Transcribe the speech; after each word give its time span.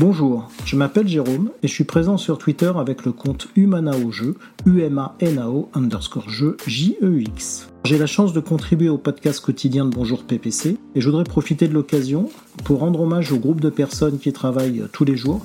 Bonjour, 0.00 0.48
je 0.64 0.74
m'appelle 0.74 1.06
Jérôme 1.06 1.50
et 1.62 1.68
je 1.68 1.72
suis 1.72 1.84
présent 1.84 2.18
sur 2.18 2.36
Twitter 2.36 2.72
avec 2.76 3.04
le 3.04 3.12
compte 3.12 3.46
Humanao 3.54 4.10
Jeu, 4.10 4.34
U-M-A-N-A-O 4.66 5.68
underscore 5.72 6.28
jeu, 6.28 6.56
J-E-X. 6.66 7.68
J'ai 7.84 7.96
la 7.96 8.06
chance 8.06 8.32
de 8.32 8.40
contribuer 8.40 8.88
au 8.88 8.98
podcast 8.98 9.38
quotidien 9.38 9.84
de 9.84 9.94
Bonjour 9.94 10.24
PPC 10.24 10.78
et 10.96 11.00
je 11.00 11.06
voudrais 11.08 11.22
profiter 11.22 11.68
de 11.68 11.74
l'occasion 11.74 12.28
pour 12.64 12.80
rendre 12.80 13.02
hommage 13.02 13.30
au 13.30 13.38
groupe 13.38 13.60
de 13.60 13.70
personnes 13.70 14.18
qui 14.18 14.32
travaillent 14.32 14.82
tous 14.90 15.04
les 15.04 15.16
jours 15.16 15.42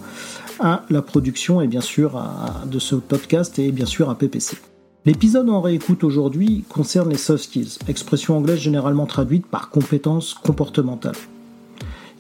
à 0.59 0.83
la 0.89 1.03
production 1.03 1.61
et 1.61 1.67
bien 1.67 1.81
sûr 1.81 2.19
de 2.65 2.79
ce 2.79 2.95
podcast 2.95 3.59
et 3.59 3.71
bien 3.71 3.85
sûr 3.85 4.09
à 4.09 4.17
PPC. 4.17 4.57
L'épisode 5.05 5.47
en 5.51 5.61
réécoute 5.61 6.03
aujourd'hui 6.03 6.65
concerne 6.69 7.11
les 7.11 7.17
soft 7.17 7.43
skills, 7.43 7.77
expression 7.87 8.37
anglaise 8.37 8.59
généralement 8.59 9.05
traduite 9.05 9.45
par 9.45 9.69
compétences 9.69 10.33
comportementales. 10.33 11.13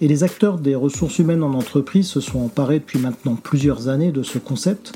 Et 0.01 0.07
les 0.07 0.23
acteurs 0.23 0.57
des 0.57 0.75
ressources 0.75 1.19
humaines 1.19 1.43
en 1.43 1.53
entreprise 1.53 2.07
se 2.07 2.21
sont 2.21 2.39
emparés 2.39 2.79
depuis 2.79 2.99
maintenant 2.99 3.35
plusieurs 3.35 3.89
années 3.89 4.13
de 4.13 4.23
ce 4.23 4.37
concept, 4.37 4.93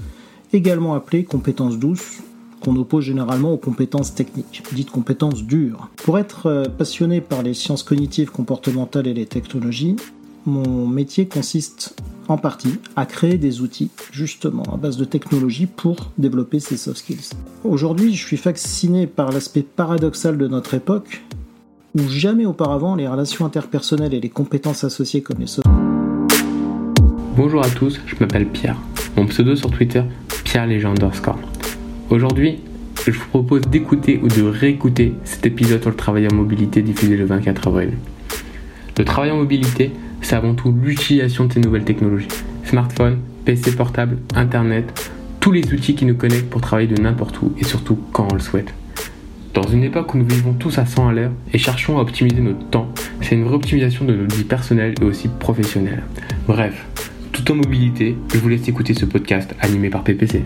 également 0.53 0.95
appelé 0.95 1.25
compétences 1.25 1.77
douces, 1.77 2.21
qu'on 2.61 2.77
oppose 2.77 3.03
généralement 3.03 3.51
aux 3.51 3.57
compétences 3.57 4.15
techniques, 4.15 4.63
dites 4.71 4.89
compétences 4.89 5.43
dures. 5.43 5.89
Pour 5.97 6.17
être 6.17 6.45
euh, 6.45 6.65
passionné 6.69 7.19
par 7.19 7.43
les 7.43 7.53
sciences 7.53 7.83
cognitives 7.83 8.31
comportementales 8.31 9.07
et 9.07 9.13
les 9.13 9.25
technologies, 9.25 9.97
mon 10.45 10.87
métier 10.87 11.27
consiste 11.27 12.01
en 12.29 12.37
partie 12.37 12.79
à 12.95 13.05
créer 13.05 13.37
des 13.37 13.61
outils 13.61 13.89
justement 14.11 14.63
à 14.73 14.77
base 14.77 14.95
de 14.95 15.03
technologie 15.03 15.65
pour 15.65 16.11
développer 16.17 16.61
ces 16.61 16.77
soft 16.77 16.99
skills. 16.99 17.31
Aujourd'hui, 17.65 18.13
je 18.15 18.25
suis 18.25 18.37
fasciné 18.37 19.07
par 19.07 19.31
l'aspect 19.33 19.63
paradoxal 19.63 20.37
de 20.37 20.47
notre 20.47 20.73
époque 20.73 21.21
où 21.95 22.09
jamais 22.09 22.45
auparavant 22.45 22.95
les 22.95 23.07
relations 23.07 23.45
interpersonnelles 23.45 24.13
et 24.13 24.19
les 24.19 24.29
compétences 24.29 24.83
associées 24.83 25.21
comme 25.21 25.37
les 25.39 25.45
Bonjour 27.35 27.63
à 27.63 27.69
tous, 27.69 27.99
je 28.05 28.15
m'appelle 28.19 28.47
Pierre. 28.47 28.77
Mon 29.15 29.27
pseudo 29.27 29.55
sur 29.55 29.69
Twitter, 29.69 30.03
Pierre 30.43 30.63
underscore. 30.63 31.37
Aujourd'hui, 32.09 32.59
je 33.05 33.11
vous 33.11 33.27
propose 33.27 33.61
d'écouter 33.61 34.19
ou 34.23 34.27
de 34.27 34.41
réécouter 34.41 35.13
cet 35.23 35.45
épisode 35.45 35.81
sur 35.81 35.91
le 35.91 35.95
travail 35.95 36.27
en 36.27 36.33
mobilité 36.33 36.81
diffusé 36.81 37.15
le 37.15 37.25
24 37.25 37.67
avril. 37.67 37.93
Le 38.97 39.05
travail 39.05 39.31
en 39.31 39.37
mobilité, 39.37 39.91
c'est 40.21 40.35
avant 40.35 40.55
tout 40.55 40.71
l'utilisation 40.71 41.45
de 41.45 41.53
ces 41.53 41.59
nouvelles 41.59 41.85
technologies. 41.85 42.27
Smartphone, 42.65 43.19
PC 43.45 43.75
portable, 43.75 44.17
Internet, 44.35 45.11
tous 45.39 45.51
les 45.51 45.73
outils 45.73 45.95
qui 45.95 46.05
nous 46.05 46.15
connectent 46.15 46.49
pour 46.49 46.61
travailler 46.61 46.87
de 46.87 47.01
n'importe 47.01 47.41
où 47.41 47.53
et 47.59 47.65
surtout 47.65 47.99
quand 48.13 48.27
on 48.31 48.35
le 48.35 48.39
souhaite. 48.39 48.73
Dans 49.53 49.67
une 49.67 49.83
époque 49.83 50.15
où 50.15 50.17
nous 50.17 50.25
vivons 50.25 50.53
tous 50.53 50.79
à 50.79 50.85
100 50.87 51.09
à 51.09 51.13
l'heure 51.13 51.31
et 51.53 51.59
cherchons 51.59 51.99
à 51.99 52.01
optimiser 52.01 52.41
notre 52.41 52.67
temps, 52.71 52.87
c'est 53.21 53.35
une 53.35 53.43
vraie 53.43 53.53
optimisation 53.53 54.03
de 54.03 54.15
notre 54.15 54.35
vie 54.35 54.45
personnelle 54.45 54.95
et 54.99 55.03
aussi 55.03 55.27
professionnelle. 55.27 56.01
Bref, 56.47 56.87
tout 57.31 57.51
en 57.51 57.55
mobilité, 57.55 58.17
je 58.33 58.39
vous 58.39 58.49
laisse 58.49 58.67
écouter 58.67 58.95
ce 58.95 59.05
podcast 59.05 59.53
animé 59.59 59.91
par 59.91 60.03
PPC. 60.03 60.43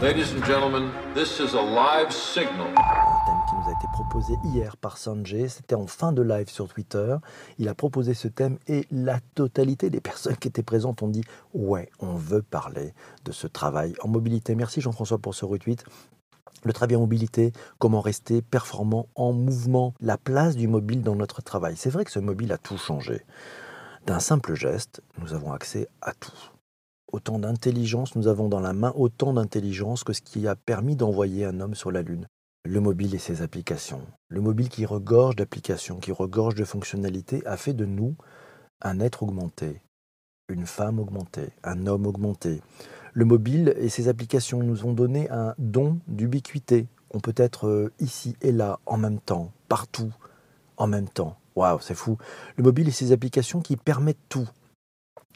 Ladies 0.00 0.32
and 0.38 0.44
gentlemen, 0.46 0.84
this 1.16 1.40
is 1.40 1.56
a 1.56 1.62
live 1.62 2.12
signal. 2.12 2.68
Un 2.76 3.26
thème 3.26 3.42
qui 3.48 3.56
nous 3.56 3.68
a 3.68 3.72
été 3.72 3.88
proposé 3.92 4.34
hier 4.44 4.76
par 4.76 4.98
Sanjay, 4.98 5.48
c'était 5.48 5.74
en 5.74 5.88
fin 5.88 6.12
de 6.12 6.22
live 6.22 6.48
sur 6.48 6.68
Twitter. 6.68 7.16
Il 7.58 7.66
a 7.68 7.74
proposé 7.74 8.14
ce 8.14 8.28
thème 8.28 8.58
et 8.68 8.86
la 8.92 9.18
totalité 9.34 9.90
des 9.90 10.00
personnes 10.00 10.36
qui 10.36 10.46
étaient 10.46 10.62
présentes 10.62 11.02
ont 11.02 11.08
dit 11.08 11.24
ouais, 11.54 11.90
on 11.98 12.14
veut 12.14 12.42
parler 12.42 12.94
de 13.24 13.32
ce 13.32 13.48
travail 13.48 13.94
en 14.00 14.06
mobilité. 14.06 14.54
Merci 14.54 14.80
Jean-François 14.80 15.18
pour 15.18 15.34
ce 15.34 15.44
retweet. 15.44 15.84
Le 16.64 16.72
travail 16.72 16.96
en 16.96 17.00
mobilité, 17.00 17.52
comment 17.78 18.00
rester 18.00 18.42
performant 18.42 19.08
en 19.14 19.32
mouvement, 19.32 19.94
la 20.00 20.18
place 20.18 20.56
du 20.56 20.68
mobile 20.68 21.02
dans 21.02 21.16
notre 21.16 21.42
travail. 21.42 21.76
C'est 21.76 21.90
vrai 21.90 22.04
que 22.04 22.10
ce 22.10 22.18
mobile 22.18 22.52
a 22.52 22.58
tout 22.58 22.78
changé. 22.78 23.22
D'un 24.06 24.20
simple 24.20 24.54
geste, 24.54 25.02
nous 25.18 25.34
avons 25.34 25.52
accès 25.52 25.88
à 26.00 26.12
tout. 26.14 26.50
Autant 27.12 27.38
d'intelligence 27.38 28.16
nous 28.16 28.28
avons 28.28 28.48
dans 28.48 28.60
la 28.60 28.72
main, 28.72 28.92
autant 28.96 29.32
d'intelligence 29.32 30.04
que 30.04 30.12
ce 30.12 30.22
qui 30.22 30.46
a 30.48 30.56
permis 30.56 30.96
d'envoyer 30.96 31.44
un 31.44 31.60
homme 31.60 31.74
sur 31.74 31.92
la 31.92 32.02
Lune. 32.02 32.26
Le 32.64 32.80
mobile 32.80 33.14
et 33.14 33.18
ses 33.18 33.42
applications. 33.42 34.02
Le 34.28 34.40
mobile 34.40 34.68
qui 34.68 34.86
regorge 34.86 35.36
d'applications, 35.36 35.98
qui 35.98 36.10
regorge 36.10 36.56
de 36.56 36.64
fonctionnalités, 36.64 37.46
a 37.46 37.56
fait 37.56 37.74
de 37.74 37.84
nous 37.84 38.16
un 38.82 38.98
être 39.00 39.22
augmenté, 39.22 39.82
une 40.48 40.66
femme 40.66 40.98
augmentée, 40.98 41.50
un 41.62 41.86
homme 41.86 42.06
augmenté. 42.06 42.60
Le 43.16 43.24
mobile 43.24 43.74
et 43.78 43.88
ses 43.88 44.08
applications 44.08 44.62
nous 44.62 44.84
ont 44.84 44.92
donné 44.92 45.30
un 45.30 45.54
don 45.56 46.00
d'ubiquité. 46.06 46.86
On 47.14 47.18
peut 47.18 47.32
être 47.38 47.66
euh, 47.66 47.90
ici 47.98 48.36
et 48.42 48.52
là 48.52 48.78
en 48.84 48.98
même 48.98 49.20
temps, 49.20 49.52
partout, 49.70 50.12
en 50.76 50.86
même 50.86 51.08
temps. 51.08 51.38
Waouh, 51.54 51.80
c'est 51.80 51.94
fou. 51.94 52.18
Le 52.56 52.62
mobile 52.62 52.88
et 52.88 52.90
ses 52.90 53.12
applications 53.12 53.62
qui 53.62 53.78
permettent 53.78 54.28
tout. 54.28 54.46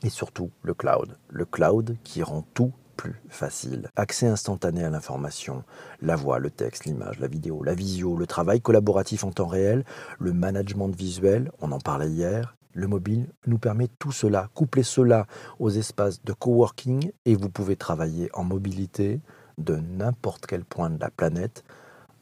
Et 0.03 0.11
surtout, 0.11 0.51
le 0.63 0.75
cloud. 0.75 1.17
Le 1.31 1.47
cloud 1.47 1.97
qui 2.05 2.23
rend 2.23 2.45
tout 2.53 2.75
plus 2.99 3.19
facile. 3.31 3.89
Accès 3.97 4.27
instantané 4.27 4.85
à 4.85 4.91
l'information, 4.91 5.65
la 6.03 6.17
voix, 6.17 6.39
le 6.39 6.51
texte, 6.51 6.85
l'image, 6.85 7.19
la 7.19 7.29
vidéo, 7.29 7.63
la 7.63 7.73
visio, 7.73 8.15
le 8.15 8.27
travail 8.27 8.61
collaboratif 8.61 9.25
en 9.25 9.31
temps 9.31 9.47
réel, 9.47 9.87
le 10.19 10.35
management 10.35 10.95
visuel, 10.95 11.51
on 11.63 11.73
en 11.73 11.79
parlait 11.79 12.11
hier, 12.11 12.59
le 12.73 12.87
mobile 12.87 13.29
nous 13.47 13.59
permet 13.59 13.89
tout 13.99 14.13
cela, 14.13 14.49
coupler 14.55 14.83
cela 14.83 15.27
aux 15.59 15.71
espaces 15.71 16.23
de 16.25 16.33
coworking 16.33 17.13
et 17.25 17.35
vous 17.35 17.51
pouvez 17.51 17.77
travailler 17.77 18.31
en 18.35 18.45
mobilité 18.45 19.21
de 19.59 19.77
n'importe 19.77 20.47
quel 20.47 20.65
point 20.65 20.91
de 20.91 21.01
la 21.01 21.11
planète, 21.11 21.65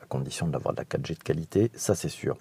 à 0.03 0.07
condition 0.07 0.49
d'avoir 0.49 0.75
de 0.75 0.81
la 0.81 0.85
4G 0.85 1.19
de 1.19 1.23
qualité, 1.23 1.71
ça 1.75 1.95
c'est 1.95 2.09
sûr. 2.09 2.37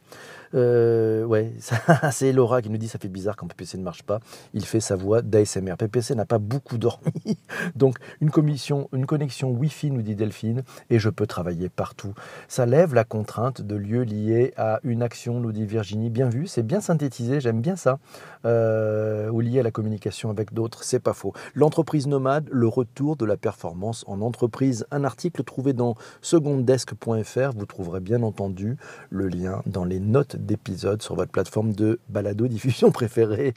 Euh, 0.53 1.24
ouais, 1.25 1.53
c'est 2.12 2.31
Laura 2.31 2.62
qui 2.62 2.69
nous 2.69 2.78
dit 2.78 2.88
ça 2.88 3.00
fait 3.00 3.08
bizarre 3.08 3.35
quand 3.35 3.47
PPC 3.47 3.78
ne 3.78 3.84
marche 3.84 4.03
pas. 4.03 4.19
Il 4.53 4.66
fait 4.66 4.80
sa 4.80 4.96
voix 4.96 5.22
d'ASMR. 5.22 5.75
PPC 5.78 6.16
n'a 6.16 6.25
pas 6.25 6.38
beaucoup 6.38 6.78
dormi, 6.78 7.38
donc 7.75 7.97
une, 8.22 8.31
commission, 8.31 8.90
une 8.94 9.06
connexion 9.06 9.52
Wi-Fi 9.52 9.91
nous 9.91 10.02
dit 10.02 10.16
Delphine, 10.16 10.63
et 10.90 11.00
je 11.00 11.09
peux 11.09 11.28
travailler 11.28 11.69
partout. 11.69 12.13
Ça 12.47 12.66
lève 12.66 12.94
la 12.94 13.03
contrainte 13.03 13.62
de 13.62 13.75
lieux 13.75 14.03
liés 14.03 14.53
à 14.57 14.80
une 14.84 15.03
action, 15.03 15.40
nous 15.40 15.52
dit 15.52 15.66
Virginie. 15.66 16.09
Bien 16.09 16.30
vu, 16.30 16.47
c'est 16.47 16.63
bien 16.63 16.81
synthétisé, 16.81 17.40
j'aime 17.41 17.62
bien 17.62 17.75
ça. 17.75 18.00
Euh, 18.46 19.30
ou 19.30 19.41
lié 19.41 19.59
à 19.59 19.63
la 19.63 19.72
communication 19.72 20.30
avec 20.30 20.53
d'autres, 20.53 20.84
c'est 20.84 21.00
pas 21.00 21.13
faux. 21.13 21.34
L'entreprise 21.53 22.07
nomade, 22.07 22.47
le 22.52 22.68
retour 22.68 23.16
de 23.16 23.25
la 23.25 23.36
performance 23.36 24.06
en 24.07 24.22
entreprise. 24.22 24.86
Un 24.91 25.03
article 25.03 25.44
trouvé 25.44 25.74
dans 25.74 25.96
secondedesk.fr. 26.22 27.52
Vous 27.56 27.66
trouverez 27.66 28.00
bien 28.00 28.24
entendu 28.24 28.78
le 29.09 29.28
lien 29.28 29.62
dans 29.66 29.84
les 29.84 30.00
notes 30.00 30.37
d'épisodes 30.38 31.02
sur 31.02 31.16
votre 31.16 31.31
plateforme 31.31 31.74
de 31.74 32.00
balado-diffusion 32.09 32.92
préférée. 32.92 33.53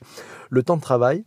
Le 0.51 0.63
temps 0.63 0.77
de 0.77 0.83
travail 0.83 1.25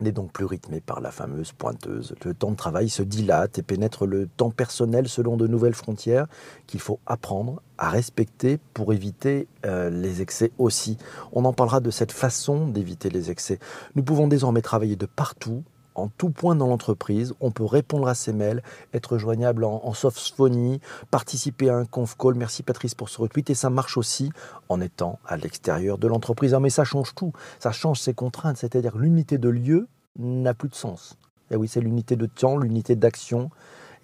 n'est 0.00 0.12
donc 0.12 0.32
plus 0.32 0.44
rythmé 0.44 0.80
par 0.80 1.00
la 1.00 1.10
fameuse 1.10 1.52
pointeuse. 1.52 2.14
Le 2.24 2.34
temps 2.34 2.50
de 2.50 2.56
travail 2.56 2.88
se 2.88 3.02
dilate 3.02 3.58
et 3.58 3.62
pénètre 3.62 4.06
le 4.06 4.26
temps 4.26 4.50
personnel 4.50 5.08
selon 5.08 5.36
de 5.36 5.46
nouvelles 5.46 5.74
frontières 5.74 6.26
qu'il 6.66 6.80
faut 6.80 7.00
apprendre 7.06 7.62
à 7.78 7.88
respecter 7.88 8.58
pour 8.74 8.92
éviter 8.92 9.48
euh, 9.64 9.90
les 9.90 10.22
excès 10.22 10.52
aussi. 10.58 10.98
On 11.32 11.44
en 11.44 11.52
parlera 11.52 11.80
de 11.80 11.90
cette 11.90 12.12
façon 12.12 12.68
d'éviter 12.68 13.08
les 13.08 13.30
excès. 13.30 13.58
Nous 13.94 14.02
pouvons 14.02 14.28
désormais 14.28 14.62
travailler 14.62 14.96
de 14.96 15.06
partout, 15.06 15.64
en 15.96 16.08
tout 16.08 16.30
point 16.30 16.54
dans 16.54 16.66
l'entreprise. 16.66 17.34
On 17.40 17.50
peut 17.50 17.64
répondre 17.64 18.08
à 18.08 18.14
ses 18.14 18.32
mails, 18.32 18.62
être 18.94 19.18
joignable 19.18 19.64
en, 19.64 19.80
en 19.84 19.94
softphonie, 19.94 20.80
participer 21.10 21.68
à 21.70 21.76
un 21.76 21.84
conf 21.84 22.16
call. 22.16 22.34
Merci 22.34 22.62
Patrice 22.62 22.94
pour 22.94 23.08
ce 23.08 23.20
retweet. 23.20 23.50
Et 23.50 23.54
ça 23.54 23.70
marche 23.70 23.96
aussi 23.96 24.30
en 24.68 24.80
étant 24.80 25.18
à 25.26 25.36
l'extérieur 25.36 25.98
de 25.98 26.06
l'entreprise. 26.06 26.54
Ah, 26.54 26.60
mais 26.60 26.70
ça 26.70 26.84
change 26.84 27.14
tout. 27.14 27.32
Ça 27.58 27.72
change 27.72 28.00
ses 28.00 28.14
contraintes. 28.14 28.56
C'est-à-dire 28.56 28.96
l'unité 28.96 29.38
de 29.38 29.48
lieu 29.48 29.88
n'a 30.18 30.54
plus 30.54 30.68
de 30.68 30.74
sens. 30.74 31.16
Et 31.50 31.56
oui, 31.56 31.68
c'est 31.68 31.80
l'unité 31.80 32.16
de 32.16 32.26
temps, 32.26 32.56
l'unité 32.56 32.96
d'action 32.96 33.50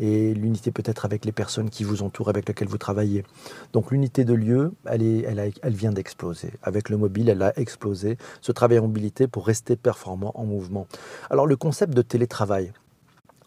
et 0.02 0.34
l'unité 0.34 0.72
peut-être 0.72 1.04
avec 1.04 1.24
les 1.24 1.30
personnes 1.30 1.70
qui 1.70 1.84
vous 1.84 2.02
entourent, 2.02 2.28
avec 2.28 2.48
lesquelles 2.48 2.66
vous 2.66 2.76
travaillez. 2.76 3.24
Donc 3.72 3.92
l'unité 3.92 4.24
de 4.24 4.34
lieu, 4.34 4.72
elle, 4.84 5.52
vient 5.66 5.92
d'exploser. 5.92 6.50
Avec 6.64 6.88
le 6.88 6.96
mobile, 6.96 7.28
elle 7.28 7.40
a 7.40 7.56
explosé. 7.56 8.18
Ce 8.40 8.50
travail 8.50 8.80
en 8.80 8.82
mobilité 8.82 9.28
pour 9.28 9.46
rester 9.46 9.76
performant 9.76 10.32
en 10.34 10.44
mouvement. 10.44 10.88
Alors 11.30 11.46
le 11.46 11.54
concept 11.54 11.94
de 11.94 12.02
télétravail, 12.02 12.72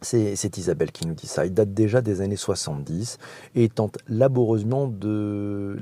c'est 0.05 0.57
Isabelle 0.57 0.91
qui 0.91 1.07
nous 1.07 1.13
dit 1.13 1.27
ça. 1.27 1.45
Il 1.45 1.53
date 1.53 1.73
déjà 1.73 2.01
des 2.01 2.21
années 2.21 2.35
70 2.35 3.17
et 3.55 3.69
tente 3.69 3.97
laborieusement 4.07 4.87
de, 4.87 5.75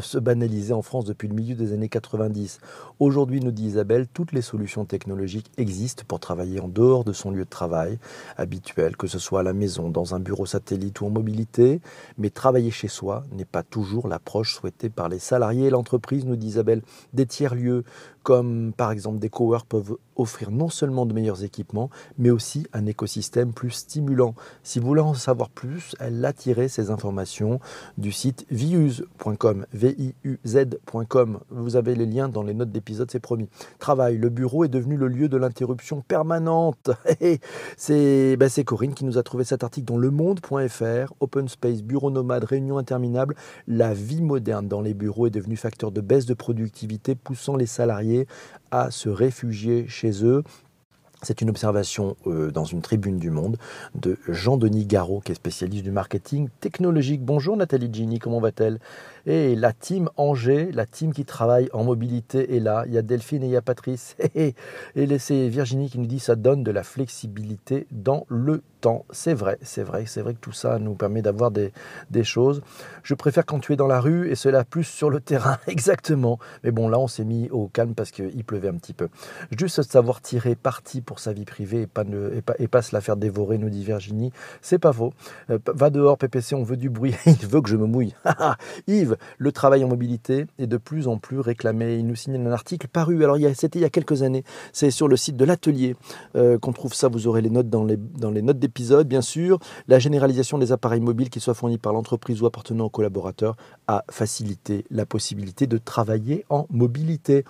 se 0.00 0.18
banaliser 0.18 0.72
en 0.72 0.82
France 0.82 1.04
depuis 1.04 1.28
le 1.28 1.34
milieu 1.34 1.54
des 1.54 1.72
années 1.72 1.88
90. 1.88 2.58
Aujourd'hui, 2.98 3.40
nous 3.40 3.50
dit 3.50 3.66
Isabelle, 3.66 4.06
toutes 4.12 4.32
les 4.32 4.42
solutions 4.42 4.84
technologiques 4.84 5.50
existent 5.58 6.04
pour 6.08 6.18
travailler 6.18 6.60
en 6.60 6.68
dehors 6.68 7.04
de 7.04 7.12
son 7.12 7.30
lieu 7.30 7.44
de 7.44 7.50
travail 7.50 7.98
habituel, 8.36 8.96
que 8.96 9.06
ce 9.06 9.18
soit 9.18 9.40
à 9.40 9.42
la 9.42 9.52
maison, 9.52 9.90
dans 9.90 10.14
un 10.14 10.20
bureau 10.20 10.46
satellite 10.46 11.00
ou 11.00 11.06
en 11.06 11.10
mobilité. 11.10 11.80
Mais 12.18 12.30
travailler 12.30 12.70
chez 12.70 12.88
soi 12.88 13.24
n'est 13.32 13.44
pas 13.44 13.62
toujours 13.62 14.08
l'approche 14.08 14.54
souhaitée 14.54 14.88
par 14.88 15.08
les 15.08 15.18
salariés 15.18 15.66
et 15.66 15.70
l'entreprise, 15.70 16.24
nous 16.24 16.36
dit 16.36 16.48
Isabelle. 16.48 16.82
Des 17.12 17.26
tiers-lieux 17.26 17.84
comme 18.26 18.72
par 18.76 18.90
exemple 18.90 19.20
des 19.20 19.28
coworks 19.28 19.68
peuvent 19.68 19.94
offrir 20.16 20.50
non 20.50 20.68
seulement 20.68 21.06
de 21.06 21.14
meilleurs 21.14 21.44
équipements, 21.44 21.90
mais 22.18 22.30
aussi 22.30 22.66
un 22.72 22.84
écosystème 22.86 23.52
plus 23.52 23.70
stimulant. 23.70 24.34
Si 24.64 24.80
vous 24.80 24.86
voulez 24.88 25.00
en 25.00 25.14
savoir 25.14 25.48
plus, 25.48 25.94
elle 26.00 26.24
a 26.24 26.32
tiré 26.32 26.66
ces 26.66 26.90
informations 26.90 27.60
du 27.98 28.10
site 28.10 28.44
viuz.com, 28.50 29.66
V-I-U-Z.com. 29.72 31.38
Vous 31.50 31.76
avez 31.76 31.94
les 31.94 32.06
liens 32.06 32.28
dans 32.28 32.42
les 32.42 32.54
notes 32.54 32.72
d'épisode, 32.72 33.08
c'est 33.12 33.20
promis. 33.20 33.48
Travail, 33.78 34.16
le 34.16 34.28
bureau 34.28 34.64
est 34.64 34.68
devenu 34.68 34.96
le 34.96 35.06
lieu 35.06 35.28
de 35.28 35.36
l'interruption 35.36 36.00
permanente. 36.00 36.90
c'est 37.76 38.36
ben 38.36 38.50
Corinne 38.64 38.94
qui 38.94 39.04
nous 39.04 39.18
a 39.18 39.22
trouvé 39.22 39.44
cet 39.44 39.62
article 39.62 39.86
dans 39.86 39.98
lemonde.fr, 39.98 41.12
Open 41.20 41.46
Space, 41.46 41.82
bureau 41.82 42.10
nomade, 42.10 42.42
réunion 42.42 42.78
interminable. 42.78 43.36
La 43.68 43.94
vie 43.94 44.22
moderne 44.22 44.66
dans 44.66 44.80
les 44.80 44.94
bureaux 44.94 45.28
est 45.28 45.30
devenue 45.30 45.56
facteur 45.56 45.92
de 45.92 46.00
baisse 46.00 46.26
de 46.26 46.34
productivité, 46.34 47.14
poussant 47.14 47.54
les 47.54 47.66
salariés 47.66 48.15
à 48.70 48.90
se 48.90 49.08
réfugier 49.08 49.86
chez 49.88 50.24
eux. 50.24 50.42
C'est 51.22 51.40
une 51.40 51.50
observation 51.50 52.16
euh, 52.26 52.50
dans 52.50 52.64
une 52.64 52.82
tribune 52.82 53.18
du 53.18 53.30
Monde 53.30 53.56
de 53.94 54.18
Jean-Denis 54.28 54.86
Garot, 54.86 55.20
qui 55.20 55.32
est 55.32 55.34
spécialiste 55.34 55.82
du 55.82 55.90
marketing 55.90 56.48
technologique. 56.60 57.24
Bonjour 57.24 57.56
Nathalie 57.56 57.90
Gini, 57.92 58.18
comment 58.18 58.40
va-t-elle? 58.40 58.78
Et 59.26 59.56
la 59.56 59.72
team 59.72 60.08
Angers, 60.16 60.70
la 60.72 60.86
team 60.86 61.12
qui 61.12 61.24
travaille 61.24 61.68
en 61.72 61.84
mobilité 61.84 62.56
est 62.56 62.60
là. 62.60 62.84
Il 62.86 62.94
y 62.94 62.98
a 62.98 63.02
Delphine 63.02 63.42
et 63.42 63.46
il 63.46 63.52
y 63.52 63.56
a 63.56 63.62
Patrice. 63.62 64.16
Et, 64.34 64.54
c'est 65.18 65.48
Virginie 65.48 65.90
qui 65.90 65.98
nous 65.98 66.06
dit 66.06 66.20
ça 66.20 66.36
donne 66.36 66.62
de 66.62 66.70
la 66.70 66.82
flexibilité 66.82 67.86
dans 67.90 68.26
le 68.28 68.62
c'est 69.10 69.34
vrai, 69.34 69.58
c'est 69.62 69.82
vrai, 69.82 70.04
c'est 70.06 70.20
vrai 70.20 70.34
que 70.34 70.40
tout 70.40 70.52
ça 70.52 70.78
nous 70.78 70.94
permet 70.94 71.22
d'avoir 71.22 71.50
des, 71.50 71.72
choses. 72.22 72.62
Je 73.02 73.14
préfère 73.14 73.44
quand 73.44 73.60
tu 73.60 73.72
es 73.72 73.76
dans 73.76 73.86
la 73.86 74.00
rue 74.00 74.30
et 74.30 74.34
cela 74.34 74.64
plus 74.64 74.84
sur 74.84 75.10
le 75.10 75.20
terrain, 75.20 75.58
exactement. 75.66 76.38
Mais 76.64 76.70
bon, 76.70 76.88
là, 76.88 76.98
on 76.98 77.06
s'est 77.06 77.24
mis 77.24 77.48
au 77.50 77.68
calme 77.68 77.94
parce 77.94 78.10
qu'il 78.10 78.44
pleuvait 78.44 78.68
un 78.68 78.74
petit 78.74 78.94
peu. 78.94 79.08
Juste 79.56 79.82
savoir 79.82 80.20
tirer 80.20 80.54
parti 80.54 81.00
pour 81.00 81.18
sa 81.18 81.32
vie 81.32 81.44
privée 81.44 81.82
et 81.82 81.86
pas, 81.86 82.04
et 82.58 82.68
pas 82.68 82.82
se 82.82 82.94
la 82.94 83.00
faire 83.00 83.16
dévorer, 83.16 83.58
nous 83.58 83.70
dit 83.70 83.84
Virginie, 83.84 84.32
c'est 84.60 84.78
pas 84.78 84.92
faux. 84.92 85.12
Euh, 85.50 85.58
va 85.66 85.90
dehors, 85.90 86.18
PPC, 86.18 86.54
on 86.54 86.62
veut 86.62 86.76
du 86.76 86.88
bruit. 86.88 87.14
Il 87.26 87.46
veut 87.46 87.60
que 87.60 87.68
je 87.68 87.76
me 87.76 87.86
mouille. 87.86 88.14
Yves, 88.86 89.15
le 89.38 89.52
travail 89.52 89.84
en 89.84 89.88
mobilité 89.88 90.46
est 90.58 90.66
de 90.66 90.76
plus 90.76 91.08
en 91.08 91.18
plus 91.18 91.40
réclamé. 91.40 91.96
Il 91.96 92.06
nous 92.06 92.14
signale 92.14 92.46
un 92.46 92.52
article 92.52 92.88
paru, 92.88 93.24
alors 93.24 93.36
c'était 93.54 93.78
il 93.78 93.82
y 93.82 93.86
a 93.86 93.90
quelques 93.90 94.22
années, 94.22 94.44
c'est 94.72 94.90
sur 94.90 95.08
le 95.08 95.16
site 95.16 95.36
de 95.36 95.44
l'atelier 95.44 95.96
euh, 96.36 96.58
qu'on 96.58 96.72
trouve 96.72 96.94
ça, 96.94 97.08
vous 97.08 97.26
aurez 97.26 97.42
les 97.42 97.50
notes 97.50 97.68
dans 97.68 97.84
les, 97.84 97.96
notes 98.42 98.58
des 98.58 98.68
bien 99.04 99.20
sûr, 99.20 99.58
la 99.88 99.98
généralisation 99.98 100.58
des 100.58 100.72
appareils 100.72 101.00
mobiles 101.00 101.30
qui 101.30 101.40
soient 101.40 101.54
fournis 101.54 101.78
par 101.78 101.92
l'entreprise 101.92 102.42
ou 102.42 102.46
appartenant 102.46 102.84
aux 102.84 102.90
collaborateurs 102.90 103.56
a 103.86 104.04
facilité 104.10 104.84
la 104.90 105.06
possibilité 105.06 105.66
de 105.66 105.78
travailler 105.78 106.44
en 106.48 106.66
mobilité. 106.70 107.44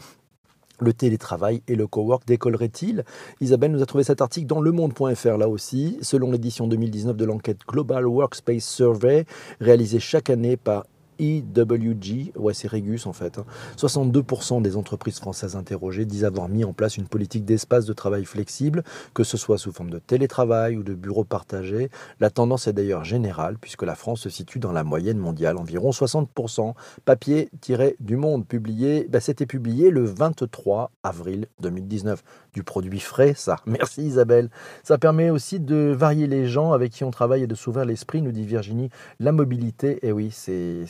Le 0.78 0.92
télétravail 0.92 1.62
et 1.68 1.74
le 1.74 1.86
cowork 1.86 2.26
décolleraient-ils? 2.26 3.04
Isabelle 3.40 3.72
nous 3.72 3.82
a 3.82 3.86
trouvé 3.86 4.04
cet 4.04 4.20
article 4.20 4.46
dans 4.46 4.60
lemonde.fr 4.60 5.38
là 5.38 5.48
aussi, 5.48 5.96
selon 6.02 6.30
l'édition 6.30 6.66
2019 6.66 7.16
de 7.16 7.24
l'enquête 7.24 7.60
Global 7.66 8.06
Workspace 8.06 8.64
Survey, 8.64 9.24
réalisée 9.58 10.00
chaque 10.00 10.28
année 10.28 10.58
par 10.58 10.84
EWG, 11.20 12.32
ouais 12.36 12.54
c'est 12.54 12.68
Regus 12.68 13.06
en 13.06 13.12
fait, 13.12 13.38
62% 13.76 14.58
hein. 14.58 14.60
des 14.60 14.76
entreprises 14.76 15.18
françaises 15.18 15.56
interrogées 15.56 16.04
disent 16.04 16.24
avoir 16.24 16.48
mis 16.48 16.64
en 16.64 16.72
place 16.72 16.96
une 16.96 17.08
politique 17.08 17.44
d'espace 17.44 17.86
de 17.86 17.92
travail 17.92 18.24
flexible, 18.24 18.82
que 19.14 19.24
ce 19.24 19.36
soit 19.36 19.58
sous 19.58 19.72
forme 19.72 19.90
de 19.90 19.98
télétravail 19.98 20.76
ou 20.76 20.82
de 20.82 20.94
bureaux 20.94 21.24
partagés. 21.24 21.90
La 22.20 22.30
tendance 22.30 22.66
est 22.66 22.72
d'ailleurs 22.72 23.04
générale 23.04 23.56
puisque 23.60 23.82
la 23.82 23.94
France 23.94 24.20
se 24.20 24.30
situe 24.30 24.58
dans 24.58 24.72
la 24.72 24.84
moyenne 24.84 25.18
mondiale, 25.18 25.56
environ 25.56 25.90
60%. 25.90 26.74
Papier 27.04 27.50
tiré 27.60 27.96
du 28.00 28.16
monde, 28.16 28.46
publié, 28.46 29.06
bah, 29.08 29.20
c'était 29.20 29.46
publié 29.46 29.90
le 29.90 30.04
23 30.04 30.90
avril 31.02 31.46
2019. 31.60 32.22
Du 32.56 32.62
produit 32.62 33.00
frais, 33.00 33.34
ça. 33.36 33.56
Merci 33.66 34.00
Isabelle. 34.06 34.48
Ça 34.82 34.96
permet 34.96 35.28
aussi 35.28 35.60
de 35.60 35.94
varier 35.94 36.26
les 36.26 36.46
gens 36.46 36.72
avec 36.72 36.90
qui 36.90 37.04
on 37.04 37.10
travaille 37.10 37.42
et 37.42 37.46
de 37.46 37.54
s'ouvrir 37.54 37.84
l'esprit, 37.84 38.22
nous 38.22 38.32
dit 38.32 38.46
Virginie. 38.46 38.88
La 39.20 39.30
mobilité, 39.30 39.98
eh 40.00 40.10
oui, 40.10 40.30
c'est 40.32 40.86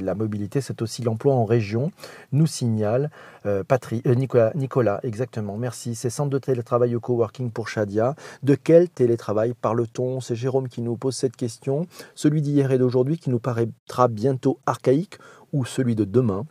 la 0.00 0.14
mobilité, 0.14 0.62
c'est 0.62 0.80
aussi 0.80 1.02
l'emploi 1.02 1.34
en 1.34 1.44
région, 1.44 1.92
nous 2.32 2.46
signale 2.46 3.10
euh, 3.44 3.62
euh, 3.70 4.14
Nicolas, 4.14 4.52
Nicolas, 4.54 4.98
exactement, 5.02 5.58
merci. 5.58 5.94
C'est 5.94 6.08
centre 6.08 6.30
de 6.30 6.38
télétravail 6.38 6.96
au 6.96 7.00
coworking 7.00 7.50
pour 7.50 7.68
Shadia. 7.68 8.14
De 8.42 8.54
quel 8.54 8.88
télétravail 8.88 9.52
parle-t-on? 9.52 10.22
C'est 10.22 10.34
Jérôme 10.34 10.68
qui 10.68 10.80
nous 10.80 10.96
pose 10.96 11.16
cette 11.16 11.36
question. 11.36 11.86
Celui 12.14 12.40
d'hier 12.40 12.72
et 12.72 12.78
d'aujourd'hui 12.78 13.18
qui 13.18 13.28
nous 13.28 13.40
paraîtra 13.40 14.08
bientôt 14.08 14.58
archaïque 14.64 15.18
ou 15.52 15.66
celui 15.66 15.94
de 15.94 16.04
demain? 16.06 16.46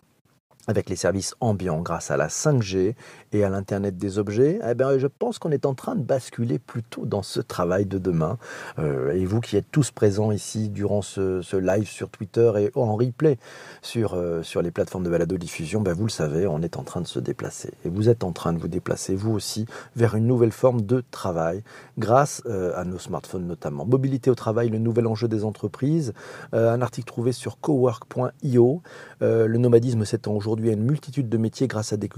Avec 0.69 0.87
les 0.87 0.95
services 0.95 1.33
ambiants 1.39 1.81
grâce 1.81 2.11
à 2.11 2.17
la 2.17 2.27
5G 2.27 2.93
et 3.31 3.43
à 3.43 3.49
l'Internet 3.49 3.97
des 3.97 4.19
objets, 4.19 4.59
eh 4.63 4.75
bien, 4.75 4.99
je 4.99 5.07
pense 5.07 5.39
qu'on 5.39 5.49
est 5.49 5.65
en 5.65 5.73
train 5.73 5.95
de 5.95 6.03
basculer 6.03 6.59
plutôt 6.59 7.07
dans 7.07 7.23
ce 7.23 7.39
travail 7.39 7.87
de 7.87 7.97
demain. 7.97 8.37
Euh, 8.77 9.11
et 9.13 9.25
vous 9.25 9.41
qui 9.41 9.57
êtes 9.57 9.71
tous 9.71 9.89
présents 9.89 10.31
ici 10.31 10.69
durant 10.69 11.01
ce, 11.01 11.55
live 11.55 11.87
sur 11.87 12.09
Twitter 12.09 12.51
et 12.59 12.71
en 12.75 12.95
replay 12.95 13.39
sur, 13.81 14.13
euh, 14.13 14.43
sur 14.43 14.61
les 14.61 14.69
plateformes 14.69 15.03
de 15.03 15.09
balado-diffusion, 15.09 15.81
ben, 15.81 15.93
vous 15.93 16.05
le 16.05 16.11
savez, 16.11 16.45
on 16.45 16.61
est 16.61 16.77
en 16.77 16.83
train 16.83 17.01
de 17.01 17.07
se 17.07 17.19
déplacer. 17.19 17.71
Et 17.83 17.89
vous 17.89 18.07
êtes 18.07 18.23
en 18.23 18.31
train 18.31 18.53
de 18.53 18.59
vous 18.59 18.67
déplacer, 18.67 19.15
vous 19.15 19.31
aussi, 19.31 19.65
vers 19.95 20.13
une 20.13 20.27
nouvelle 20.27 20.51
forme 20.51 20.81
de 20.81 21.03
travail 21.09 21.63
grâce 21.97 22.43
euh, 22.45 22.79
à 22.79 22.85
nos 22.85 22.99
smartphones 22.99 23.47
notamment. 23.47 23.85
Mobilité 23.87 24.29
au 24.29 24.35
travail, 24.35 24.69
le 24.69 24.77
nouvel 24.77 25.07
enjeu 25.07 25.27
des 25.27 25.45
entreprises. 25.45 26.13
un 26.53 26.81
article 26.83 27.07
trouvé 27.07 27.31
sur 27.31 27.59
cowork.io. 27.59 28.83
le 29.21 29.57
nomadisme 29.57 30.05
s'étend 30.05 30.33
aujourd'hui 30.33 30.58
à 30.67 30.73
une 30.73 30.83
multitude 30.83 31.29
de 31.29 31.37
métiers 31.37 31.67
grâce 31.67 31.93
à 31.93 31.97
des 31.97 32.09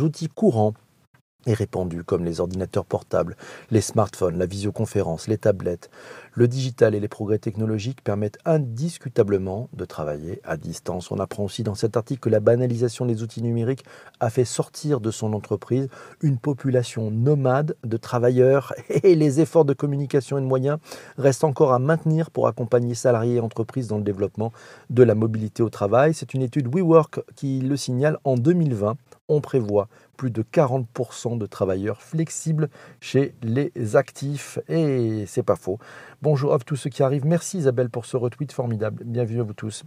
outils 0.00 0.28
courants 0.28 0.74
et 1.48 1.54
répandus 1.54 2.04
comme 2.04 2.24
les 2.24 2.40
ordinateurs 2.40 2.84
portables, 2.84 3.34
les 3.70 3.80
smartphones, 3.80 4.38
la 4.38 4.44
visioconférence, 4.44 5.28
les 5.28 5.38
tablettes. 5.38 5.90
Le 6.34 6.46
digital 6.46 6.94
et 6.94 7.00
les 7.00 7.08
progrès 7.08 7.38
technologiques 7.38 8.04
permettent 8.04 8.38
indiscutablement 8.44 9.70
de 9.72 9.84
travailler 9.86 10.40
à 10.44 10.58
distance. 10.58 11.10
On 11.10 11.18
apprend 11.18 11.44
aussi 11.44 11.62
dans 11.62 11.74
cet 11.74 11.96
article 11.96 12.20
que 12.20 12.28
la 12.28 12.40
banalisation 12.40 13.06
des 13.06 13.22
outils 13.22 13.42
numériques 13.42 13.84
a 14.20 14.28
fait 14.28 14.44
sortir 14.44 15.00
de 15.00 15.10
son 15.10 15.32
entreprise 15.32 15.88
une 16.20 16.38
population 16.38 17.10
nomade 17.10 17.76
de 17.82 17.96
travailleurs 17.96 18.74
et 18.90 19.14
les 19.14 19.40
efforts 19.40 19.64
de 19.64 19.72
communication 19.72 20.36
et 20.36 20.42
de 20.42 20.46
moyens 20.46 20.78
restent 21.16 21.44
encore 21.44 21.72
à 21.72 21.78
maintenir 21.78 22.30
pour 22.30 22.46
accompagner 22.46 22.94
salariés 22.94 23.36
et 23.36 23.40
entreprises 23.40 23.88
dans 23.88 23.96
le 23.96 24.04
développement 24.04 24.52
de 24.90 25.02
la 25.02 25.14
mobilité 25.14 25.62
au 25.62 25.70
travail. 25.70 26.12
C'est 26.12 26.34
une 26.34 26.42
étude 26.42 26.68
WeWork 26.72 27.20
qui 27.34 27.60
le 27.60 27.76
signale 27.76 28.18
en 28.24 28.36
2020 28.36 28.96
on 29.28 29.40
prévoit 29.40 29.88
plus 30.18 30.30
de 30.30 30.42
40% 30.42 31.38
de 31.38 31.46
travailleurs 31.46 32.02
flexibles 32.02 32.68
chez 33.00 33.34
les 33.42 33.96
actifs. 33.96 34.58
Et 34.68 35.24
c'est 35.26 35.42
pas 35.42 35.56
faux. 35.56 35.78
Bonjour 36.20 36.52
à 36.52 36.58
tous 36.58 36.76
ceux 36.76 36.90
qui 36.90 37.02
arrivent. 37.02 37.24
Merci 37.24 37.58
Isabelle 37.58 37.88
pour 37.88 38.04
ce 38.04 38.18
retweet 38.18 38.52
formidable. 38.52 39.04
Bienvenue 39.06 39.40
à 39.40 39.44
vous 39.44 39.54
tous. 39.54 39.84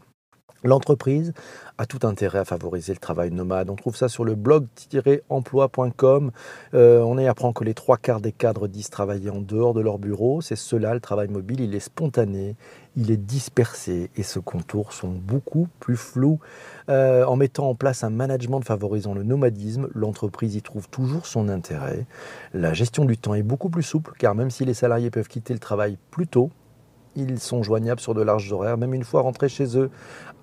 L'entreprise 0.63 1.33
a 1.79 1.87
tout 1.87 2.05
intérêt 2.05 2.39
à 2.39 2.45
favoriser 2.45 2.93
le 2.93 2.99
travail 2.99 3.31
nomade. 3.31 3.71
On 3.71 3.75
trouve 3.75 3.95
ça 3.95 4.07
sur 4.07 4.23
le 4.23 4.35
blog-emploi.com. 4.35 6.31
Euh, 6.75 7.01
on 7.01 7.17
y 7.17 7.25
apprend 7.25 7.53
que 7.53 7.63
les 7.63 7.73
trois 7.73 7.97
quarts 7.97 8.21
des 8.21 8.31
cadres 8.31 8.67
disent 8.67 8.91
travailler 8.91 9.31
en 9.31 9.41
dehors 9.41 9.73
de 9.73 9.81
leur 9.81 9.97
bureau. 9.97 10.41
C'est 10.41 10.55
cela, 10.55 10.93
le 10.93 10.99
travail 10.99 11.29
mobile. 11.29 11.61
Il 11.61 11.73
est 11.73 11.79
spontané, 11.79 12.55
il 12.95 13.09
est 13.09 13.17
dispersé 13.17 14.11
et 14.15 14.21
ses 14.21 14.41
contours 14.41 14.93
sont 14.93 15.09
beaucoup 15.09 15.67
plus 15.79 15.97
flous. 15.97 16.39
Euh, 16.89 17.25
en 17.25 17.35
mettant 17.35 17.69
en 17.69 17.75
place 17.75 18.03
un 18.03 18.11
management 18.11 18.61
favorisant 18.61 19.15
le 19.15 19.23
nomadisme, 19.23 19.89
l'entreprise 19.95 20.55
y 20.55 20.61
trouve 20.61 20.87
toujours 20.89 21.25
son 21.25 21.49
intérêt. 21.49 22.05
La 22.53 22.73
gestion 22.73 23.05
du 23.05 23.17
temps 23.17 23.33
est 23.33 23.43
beaucoup 23.43 23.69
plus 23.69 23.83
souple 23.83 24.13
car 24.19 24.35
même 24.35 24.51
si 24.51 24.65
les 24.65 24.75
salariés 24.75 25.09
peuvent 25.09 25.27
quitter 25.27 25.53
le 25.53 25.59
travail 25.59 25.97
plus 26.11 26.27
tôt, 26.27 26.51
ils 27.15 27.39
sont 27.39 27.63
joignables 27.63 28.01
sur 28.01 28.13
de 28.13 28.21
larges 28.21 28.51
horaires, 28.51 28.77
même 28.77 28.93
une 28.93 29.03
fois 29.03 29.21
rentrés 29.21 29.49
chez 29.49 29.77
eux. 29.77 29.89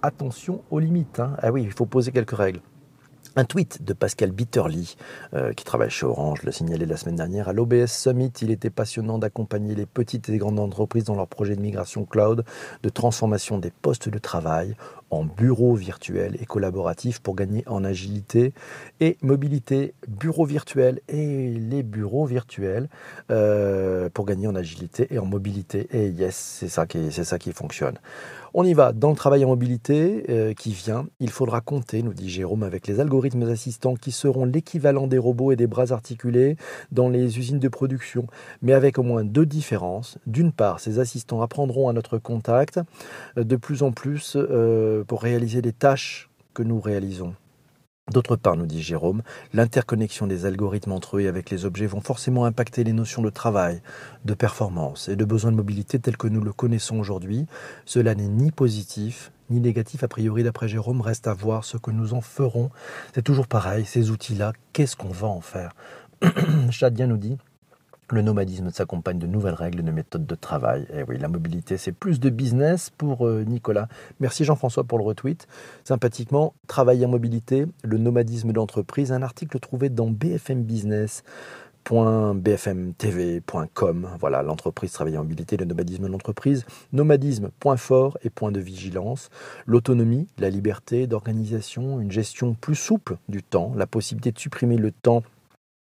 Attention 0.03 0.63
aux 0.71 0.79
limites. 0.79 1.21
Hein. 1.21 1.37
Ah 1.39 1.51
oui, 1.51 1.63
il 1.63 1.73
faut 1.73 1.87
poser 1.87 2.13
quelques 2.13 2.37
règles. 2.37 2.61
Un 3.37 3.45
tweet 3.45 3.85
de 3.85 3.93
Pascal 3.93 4.33
Bitterly, 4.33 4.97
euh, 5.35 5.53
qui 5.53 5.65
travaille 5.65 5.91
chez 5.91 6.07
Orange, 6.07 6.43
l'a 6.43 6.51
signalé 6.51 6.87
la 6.87 6.97
semaine 6.97 7.15
dernière. 7.15 7.49
À 7.49 7.53
l'OBS 7.53 7.87
Summit, 7.87 8.33
il 8.43 8.51
était 8.51 8.71
passionnant 8.71 9.19
d'accompagner 9.19 9.77
les 9.77 9.87
petites 9.87 10.29
et 10.29 10.39
grandes 10.39 10.59
entreprises 10.59 11.05
dans 11.05 11.15
leurs 11.15 11.29
projets 11.29 11.55
de 11.55 11.61
migration 11.61 12.05
cloud, 12.05 12.45
de 12.83 12.89
transformation 12.89 13.59
des 13.59 13.71
postes 13.71 14.09
de 14.09 14.19
travail 14.19 14.75
en 15.11 15.25
bureaux 15.25 15.75
virtuels 15.75 16.37
et 16.41 16.47
collaboratifs 16.47 17.21
pour 17.21 17.35
gagner 17.35 17.63
en 17.67 17.85
agilité 17.85 18.53
et 19.01 19.17
mobilité. 19.23 19.95
Bureaux 20.07 20.45
virtuels 20.45 21.01
et 21.09 21.51
les 21.51 21.83
bureaux 21.83 22.27
virtuels 22.27 22.89
euh, 23.31 24.09
pour 24.13 24.27
gagner 24.27 24.47
en 24.47 24.55
agilité 24.55 25.09
et 25.11 25.19
en 25.19 25.27
mobilité. 25.27 25.89
Et 25.93 26.09
yes, 26.09 26.35
c'est 26.61 26.69
ça 26.69 26.87
c'est 27.11 27.25
ça 27.25 27.39
qui 27.39 27.53
fonctionne. 27.53 27.99
On 28.55 28.65
y 28.65 28.73
va 28.73 28.93
dans 28.93 29.11
le 29.11 29.17
travail 29.17 29.45
en 29.45 29.49
mobilité 29.49 30.25
euh, 30.29 30.55
qui 30.55 30.73
vient. 30.73 31.07
Il 31.21 31.31
faudra 31.31 31.61
compter, 31.61 32.03
nous 32.03 32.15
dit 32.15 32.31
Jérôme, 32.31 32.63
avec 32.63 32.87
les 32.87 33.01
algorithmes 33.01 33.49
assistants 33.49 33.95
qui 33.95 34.13
seront 34.13 34.45
l'équivalent 34.45 35.07
des 35.07 35.19
robots 35.19 35.53
et 35.53 35.57
des 35.57 35.67
bras 35.67 35.93
articulés 35.93 36.57
dans 36.91 37.09
les 37.09 37.39
usines 37.39 37.59
de 37.59 37.69
production, 37.69 38.27
mais 38.63 38.73
avec 38.73 38.99
au 38.99 39.03
moins 39.03 39.25
deux 39.25 39.47
différences. 39.47 40.19
D'une 40.27 40.53
part, 40.53 40.81
ces 40.81 40.99
assistants 40.99 41.43
apprendront 41.43 41.89
à 41.89 41.93
notre 41.93 42.19
contact 42.19 42.81
euh, 43.37 43.45
de 43.45 43.57
plus 43.57 43.83
en 43.83 43.93
plus 43.93 44.37
euh, 44.37 45.05
pour 45.05 45.23
réaliser 45.23 45.61
les 45.61 45.73
tâches 45.73 46.31
que 46.55 46.63
nous 46.63 46.81
réalisons. 46.81 47.35
D'autre 48.11 48.37
part, 48.37 48.57
nous 48.57 48.67
dit 48.67 48.83
Jérôme, 48.83 49.23
l'interconnexion 49.53 50.27
des 50.27 50.47
algorithmes 50.47 50.93
entre 50.93 51.19
eux 51.19 51.21
et 51.21 51.29
avec 51.29 51.51
les 51.51 51.67
objets 51.67 51.87
vont 51.87 52.01
forcément 52.01 52.47
impacter 52.47 52.83
les 52.83 52.95
notions 52.95 53.23
de 53.23 53.31
travail, 53.31 53.83
de 54.25 54.35
performance 54.35 55.09
et 55.09 55.17
de 55.17 55.25
besoin 55.25 55.51
de 55.51 55.57
mobilité 55.57 55.99
tels 55.99 56.17
que 56.17 56.29
nous 56.29 56.41
le 56.41 56.53
connaissons 56.53 56.99
aujourd'hui. 56.99 57.47
Cela 57.85 58.15
n'est 58.15 58.29
ni 58.29 58.51
positif 58.51 59.31
ni 59.51 59.61
négatif 59.61 60.03
a 60.05 60.09
priori 60.09 60.43
d'après 60.43 60.69
Jérôme, 60.69 61.01
reste 61.01 61.27
à 61.27 61.33
voir 61.33 61.65
ce 61.65 61.79
que 61.79 61.91
nous 61.91 62.13
en 62.13 62.21
ferons. 62.21 62.71
C'est 63.15 63.23
toujours 63.23 63.47
pareil, 63.47 63.87
ces 63.87 64.11
outils-là, 64.11 64.53
qu'est-ce 64.73 64.97
qu'on 64.97 65.09
va 65.09 65.29
en 65.29 65.41
faire? 65.41 65.75
Chadien 66.71 67.07
nous 67.07 67.17
dit 67.17 67.39
le 68.13 68.23
nomadisme 68.23 68.71
s'accompagne 68.71 69.19
de 69.19 69.27
nouvelles 69.27 69.55
règles, 69.55 69.83
de 69.83 69.91
méthodes 69.91 70.27
de 70.27 70.35
travail. 70.35 70.83
Et 70.93 70.99
eh 70.99 71.03
oui, 71.09 71.19
la 71.19 71.29
mobilité, 71.29 71.77
c'est 71.77 71.93
plus 71.93 72.21
de 72.21 72.31
business 72.31 72.91
pour 72.91 73.27
euh, 73.27 73.45
Nicolas. 73.45 73.89
Merci 74.21 74.45
Jean-François 74.45 74.85
pour 74.85 74.99
le 74.99 75.05
retweet. 75.05 75.47
Sympathiquement, 75.85 76.55
travail 76.67 77.05
en 77.05 77.09
mobilité, 77.09 77.67
le 77.85 77.99
nomadisme 77.99 78.53
d'entreprise, 78.53 79.13
un 79.13 79.23
article 79.23 79.59
trouvé 79.61 79.89
dans 79.89 80.09
BFM 80.09 80.63
Business 80.63 81.23
bfmtv.com. 82.35 84.09
Voilà, 84.21 84.43
l'entreprise 84.43 84.93
travail 84.93 85.17
en 85.17 85.23
mobilité, 85.23 85.57
le 85.57 85.65
nomadisme 85.65 86.03
de 86.05 86.09
l'entreprise. 86.09 86.67
Nomadisme, 86.93 87.51
point 87.61 87.79
fort 87.79 88.19
et 88.23 88.31
point 88.31 88.53
de 88.53 88.61
vigilance. 88.61 89.31
L'autonomie, 89.67 90.29
la 90.39 90.51
liberté 90.51 91.07
d'organisation, 91.07 92.01
une 92.01 92.13
gestion 92.13 92.55
plus 92.55 92.75
souple 92.75 93.17
du 93.29 93.43
temps, 93.43 93.73
la 93.77 93.87
possibilité 93.87 94.33
de 94.33 94.39
supprimer 94.39 94.77
le 94.77 94.93
temps 94.93 95.23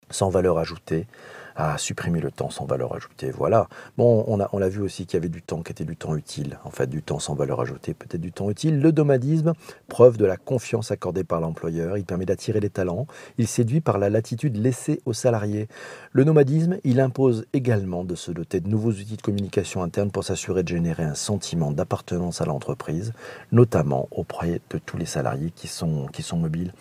sans 0.10 0.30
valeur 0.30 0.58
ajoutée 0.58 1.08
à 1.56 1.78
supprimer 1.78 2.20
le 2.20 2.32
temps 2.32 2.50
sans 2.50 2.66
valeur 2.66 2.96
ajoutée. 2.96 3.32
Voilà. 3.32 3.68
Bon, 3.98 4.24
on 4.28 4.40
a, 4.40 4.50
on 4.54 4.62
a 4.62 4.70
vu 4.70 4.82
aussi 4.82 5.06
qu'il 5.06 5.18
y 5.18 5.22
avait 5.22 5.30
du 5.30 5.42
temps 5.42 5.62
qui 5.62 5.72
était 5.72 5.86
du 5.86 5.96
temps 5.96 6.16
utile, 6.16 6.60
en 6.64 6.72
fait, 6.72 6.88
du 6.88 7.02
temps 7.02 7.20
sans 7.20 7.36
valeur 7.36 7.62
ajoutée, 7.62 7.94
peut-être 7.94 8.22
du 8.22 8.32
temps 8.32 8.50
utile. 8.50 8.80
Le 8.80 8.92
nomadisme, 8.92 9.54
preuve 9.88 10.18
de 10.18 10.26
la 10.26 10.38
confiance 10.38 10.92
accordée 10.92 11.24
par 11.24 11.42
l'employeur, 11.42 11.98
il 11.98 12.06
permet 12.06 12.26
d'attirer 12.26 12.60
les 12.60 12.70
talents, 12.70 13.08
il 13.38 13.48
séduit 13.48 13.82
par 13.82 13.98
la 13.98 14.10
latitude 14.10 14.58
laissée 14.58 15.02
aux 15.06 15.14
salariés. 15.14 15.68
Le 16.12 16.24
nomadisme, 16.24 16.78
il 16.84 17.00
impose 17.00 17.46
également 17.54 18.04
de 18.04 18.16
se 18.16 18.32
doter 18.32 18.60
de 18.60 18.70
nouveaux 18.70 18.92
outils 18.92 19.18
de 19.18 19.22
communication 19.22 19.84
interne 19.84 20.12
pour 20.12 20.24
s'assurer 20.24 20.64
de 20.64 20.70
générer 20.70 21.04
un 21.04 21.16
sentiment 21.16 21.72
d'appartenance 21.72 22.42
à 22.42 22.46
l'entreprise, 22.46 23.14
notamment 23.52 24.08
auprès 24.12 24.62
de 24.70 24.78
tous 24.78 24.98
les 24.98 25.06
salariés 25.06 25.52
qui 25.52 25.68
sont, 25.68 26.08
qui 26.08 26.24
sont 26.24 26.38
mobiles. 26.38 26.74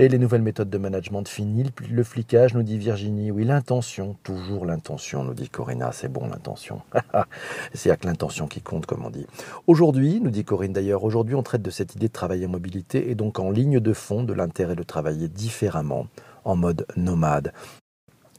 Et 0.00 0.08
les 0.08 0.16
nouvelles 0.16 0.40
méthodes 0.40 0.70
de 0.70 0.78
management 0.78 1.28
finies, 1.28 1.70
le 1.90 2.02
flicage, 2.04 2.54
nous 2.54 2.62
dit 2.62 2.78
Virginie. 2.78 3.30
Oui, 3.30 3.44
l'intention, 3.44 4.16
toujours 4.22 4.64
l'intention, 4.64 5.24
nous 5.24 5.34
dit 5.34 5.50
Corinna. 5.50 5.92
C'est 5.92 6.08
bon, 6.08 6.26
l'intention. 6.26 6.80
C'est 7.74 7.90
à 7.90 7.98
que 7.98 8.06
l'intention 8.06 8.46
qui 8.46 8.62
compte, 8.62 8.86
comme 8.86 9.04
on 9.04 9.10
dit. 9.10 9.26
Aujourd'hui, 9.66 10.22
nous 10.22 10.30
dit 10.30 10.42
Corinne 10.42 10.72
d'ailleurs, 10.72 11.04
aujourd'hui 11.04 11.34
on 11.34 11.42
traite 11.42 11.60
de 11.60 11.68
cette 11.68 11.96
idée 11.96 12.08
de 12.08 12.12
travailler 12.14 12.46
en 12.46 12.48
mobilité 12.48 13.10
et 13.10 13.14
donc 13.14 13.38
en 13.38 13.50
ligne 13.50 13.78
de 13.78 13.92
fond 13.92 14.22
de 14.22 14.32
l'intérêt 14.32 14.74
de 14.74 14.82
travailler 14.82 15.28
différemment, 15.28 16.06
en 16.44 16.56
mode 16.56 16.86
nomade 16.96 17.52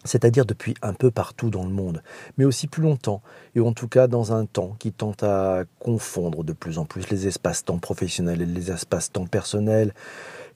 c'est-à-dire 0.03 0.45
depuis 0.45 0.73
un 0.81 0.93
peu 0.93 1.11
partout 1.11 1.49
dans 1.49 1.63
le 1.63 1.69
monde, 1.69 2.01
mais 2.37 2.45
aussi 2.45 2.67
plus 2.67 2.81
longtemps, 2.81 3.21
et 3.55 3.59
en 3.59 3.73
tout 3.73 3.87
cas 3.87 4.07
dans 4.07 4.33
un 4.33 4.45
temps 4.45 4.75
qui 4.79 4.91
tente 4.91 5.23
à 5.23 5.63
confondre 5.79 6.43
de 6.43 6.53
plus 6.53 6.77
en 6.77 6.85
plus 6.85 7.09
les 7.09 7.27
espaces-temps 7.27 7.77
professionnels 7.77 8.41
et 8.41 8.45
les 8.45 8.71
espaces-temps 8.71 9.27
personnels, 9.27 9.93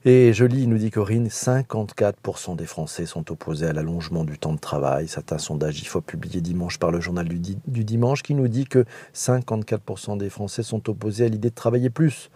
et 0.08 0.32
je 0.32 0.44
lis, 0.44 0.68
nous 0.68 0.78
dit 0.78 0.92
Corinne, 0.92 1.26
54% 1.26 2.54
des 2.54 2.66
Français 2.66 3.06
sont 3.06 3.28
opposés 3.32 3.66
à 3.66 3.72
l'allongement 3.72 4.22
du 4.22 4.38
temps 4.38 4.52
de 4.52 4.58
travail. 4.60 5.08
C'est 5.08 5.32
un 5.32 5.38
sondage 5.38 5.82
IFO 5.82 6.00
publié 6.00 6.40
dimanche 6.40 6.78
par 6.78 6.92
le 6.92 7.00
journal 7.00 7.26
du 7.28 7.84
dimanche 7.84 8.22
qui 8.22 8.34
nous 8.34 8.46
dit 8.46 8.66
que 8.66 8.84
54% 9.16 10.16
des 10.16 10.30
Français 10.30 10.62
sont 10.62 10.88
opposés 10.88 11.24
à 11.24 11.28
l'idée 11.28 11.50
de 11.50 11.54
travailler 11.56 11.90
plus. 11.90 12.30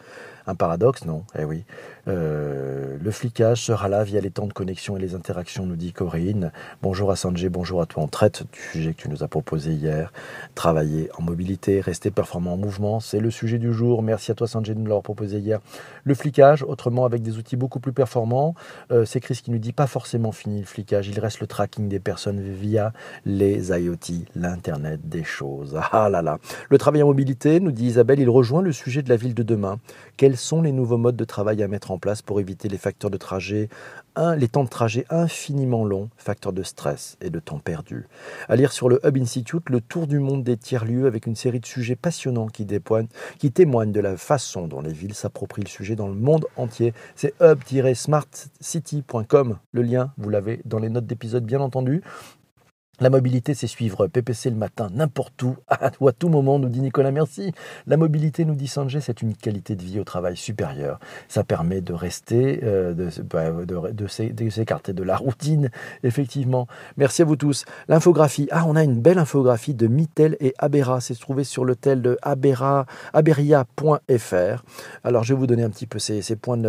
Un 0.48 0.56
paradoxe, 0.56 1.04
non? 1.04 1.22
Eh 1.38 1.44
oui. 1.44 1.62
Euh, 2.10 2.96
le 3.00 3.10
flicage 3.10 3.62
sera 3.62 3.88
là 3.88 4.02
via 4.04 4.20
les 4.20 4.30
temps 4.30 4.46
de 4.46 4.52
connexion 4.52 4.96
et 4.96 5.00
les 5.00 5.14
interactions, 5.14 5.64
nous 5.64 5.76
dit 5.76 5.92
Corinne. 5.92 6.52
Bonjour 6.82 7.10
à 7.10 7.16
Sanjay, 7.16 7.48
bonjour 7.48 7.80
à 7.80 7.86
toi. 7.86 8.02
On 8.02 8.08
traite 8.08 8.42
du 8.52 8.60
sujet 8.60 8.94
que 8.94 9.02
tu 9.02 9.08
nous 9.08 9.22
as 9.22 9.28
proposé 9.28 9.72
hier. 9.72 10.12
Travailler 10.54 11.08
en 11.16 11.22
mobilité, 11.22 11.80
rester 11.80 12.10
performant 12.10 12.54
en 12.54 12.56
mouvement, 12.56 13.00
c'est 13.00 13.20
le 13.20 13.30
sujet 13.30 13.58
du 13.58 13.72
jour. 13.72 14.02
Merci 14.02 14.32
à 14.32 14.34
toi 14.34 14.48
Sanjay 14.48 14.74
de 14.74 14.80
nous 14.80 14.86
l'avoir 14.86 15.02
proposé 15.02 15.38
hier. 15.38 15.60
Le 16.04 16.14
flicage, 16.14 16.62
autrement 16.64 17.04
avec 17.04 17.22
des 17.22 17.38
outils 17.38 17.56
beaucoup 17.56 17.80
plus 17.80 17.92
performants. 17.92 18.54
Euh, 18.90 19.04
c'est 19.04 19.20
Chris 19.20 19.40
qui 19.42 19.50
nous 19.50 19.58
dit 19.58 19.72
pas 19.72 19.86
forcément 19.86 20.32
fini 20.32 20.60
le 20.60 20.66
flicage. 20.66 21.08
Il 21.08 21.18
reste 21.20 21.40
le 21.40 21.46
tracking 21.46 21.88
des 21.88 22.00
personnes 22.00 22.40
via 22.40 22.92
les 23.24 23.70
IoT, 23.70 24.26
l'Internet 24.34 25.08
des 25.08 25.24
choses. 25.24 25.78
Ah 25.92 26.08
là 26.08 26.22
là. 26.22 26.38
Le 26.68 26.78
travail 26.78 27.02
en 27.02 27.06
mobilité, 27.06 27.60
nous 27.60 27.72
dit 27.72 27.86
Isabelle, 27.86 28.18
il 28.18 28.28
rejoint 28.28 28.62
le 28.62 28.72
sujet 28.72 29.02
de 29.02 29.08
la 29.08 29.16
ville 29.16 29.34
de 29.34 29.42
demain. 29.42 29.78
Quels 30.16 30.36
sont 30.36 30.60
les 30.62 30.72
nouveaux 30.72 30.98
modes 30.98 31.16
de 31.16 31.24
travail 31.24 31.62
à 31.62 31.68
mettre 31.68 31.90
en 31.90 31.98
place 32.00 32.22
pour 32.22 32.40
éviter 32.40 32.68
les 32.68 32.78
facteurs 32.78 33.10
de 33.10 33.16
trajet, 33.16 33.68
les 34.36 34.48
temps 34.48 34.64
de 34.64 34.68
trajet 34.68 35.06
infiniment 35.08 35.84
longs, 35.84 36.10
facteurs 36.16 36.52
de 36.52 36.62
stress 36.62 37.16
et 37.20 37.30
de 37.30 37.38
temps 37.38 37.58
perdu. 37.58 38.06
À 38.48 38.56
lire 38.56 38.72
sur 38.72 38.88
le 38.88 39.00
Hub 39.04 39.16
Institute, 39.16 39.68
le 39.70 39.80
tour 39.80 40.06
du 40.06 40.18
monde 40.18 40.42
des 40.42 40.56
tiers-lieux 40.56 41.06
avec 41.06 41.26
une 41.26 41.36
série 41.36 41.60
de 41.60 41.66
sujets 41.66 41.96
passionnants 41.96 42.48
qui, 42.48 42.66
qui 43.38 43.52
témoignent 43.52 43.92
de 43.92 44.00
la 44.00 44.16
façon 44.16 44.66
dont 44.66 44.80
les 44.80 44.92
villes 44.92 45.14
s'approprient 45.14 45.62
le 45.62 45.68
sujet 45.68 45.96
dans 45.96 46.08
le 46.08 46.14
monde 46.14 46.46
entier. 46.56 46.94
C'est 47.14 47.34
hub-smartcity.com. 47.40 49.58
Le 49.72 49.82
lien, 49.82 50.12
vous 50.18 50.30
l'avez 50.30 50.60
dans 50.64 50.78
les 50.78 50.88
notes 50.88 51.06
d'épisode, 51.06 51.44
bien 51.44 51.60
entendu. 51.60 52.02
La 53.02 53.08
mobilité, 53.08 53.54
c'est 53.54 53.66
suivre 53.66 54.08
PPC 54.08 54.50
le 54.50 54.56
matin, 54.56 54.90
n'importe 54.92 55.42
où, 55.42 55.56
ou 56.00 56.08
à 56.08 56.12
tout 56.12 56.28
moment, 56.28 56.58
nous 56.58 56.68
dit 56.68 56.82
Nicolas 56.82 57.10
Merci. 57.10 57.52
La 57.86 57.96
mobilité, 57.96 58.44
nous 58.44 58.54
dit 58.54 58.68
Sanjay, 58.68 59.00
c'est 59.00 59.22
une 59.22 59.34
qualité 59.34 59.74
de 59.74 59.82
vie 59.82 59.98
au 59.98 60.04
travail 60.04 60.36
supérieure. 60.36 61.00
Ça 61.26 61.42
permet 61.42 61.80
de 61.80 61.94
rester, 61.94 62.60
euh, 62.62 62.92
bah, 63.24 63.52
de, 63.64 64.06
s'écarter 64.06 64.92
de 64.92 65.02
la 65.02 65.16
routine, 65.16 65.70
effectivement. 66.02 66.66
Merci 66.98 67.22
à 67.22 67.24
vous 67.24 67.36
tous. 67.36 67.64
L'infographie. 67.88 68.48
Ah, 68.50 68.64
on 68.66 68.76
a 68.76 68.84
une 68.84 69.00
belle 69.00 69.18
infographie 69.18 69.72
de 69.72 69.86
Mittel 69.86 70.36
et 70.38 70.52
Abera. 70.58 71.00
C'est 71.00 71.18
trouvé 71.18 71.44
sur 71.44 71.64
le 71.64 71.76
tel 71.76 72.02
de 72.02 72.18
Abera, 72.20 72.84
aberia.fr. 73.14 74.64
Alors, 75.04 75.24
je 75.24 75.32
vais 75.32 75.40
vous 75.40 75.46
donner 75.46 75.62
un 75.62 75.70
petit 75.70 75.86
peu 75.86 75.98
ces, 75.98 76.20
points 76.36 76.60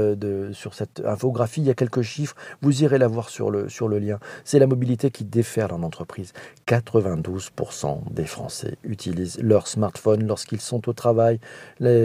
sur 0.53 0.75
cette 0.75 1.01
infographie. 1.05 1.59
Il 1.59 1.67
y 1.67 1.71
a 1.71 1.73
quelques 1.73 2.03
chiffres. 2.03 2.37
Vous 2.61 2.83
irez 2.83 2.99
la 2.99 3.09
voir 3.09 3.27
sur 3.27 3.51
le, 3.51 3.67
sur 3.67 3.89
le 3.89 3.99
lien. 3.99 4.17
C'est 4.45 4.59
la 4.59 4.67
mobilité 4.67 5.11
qui 5.11 5.25
déferle 5.25 5.73
en 5.73 5.83
entreprise. 5.83 6.20
92% 6.67 8.11
des 8.11 8.25
Français 8.25 8.77
utilisent 8.83 9.39
leur 9.41 9.67
smartphone 9.67 10.25
lorsqu'ils 10.25 10.61
sont 10.61 10.87
au 10.87 10.93
travail. 10.93 11.39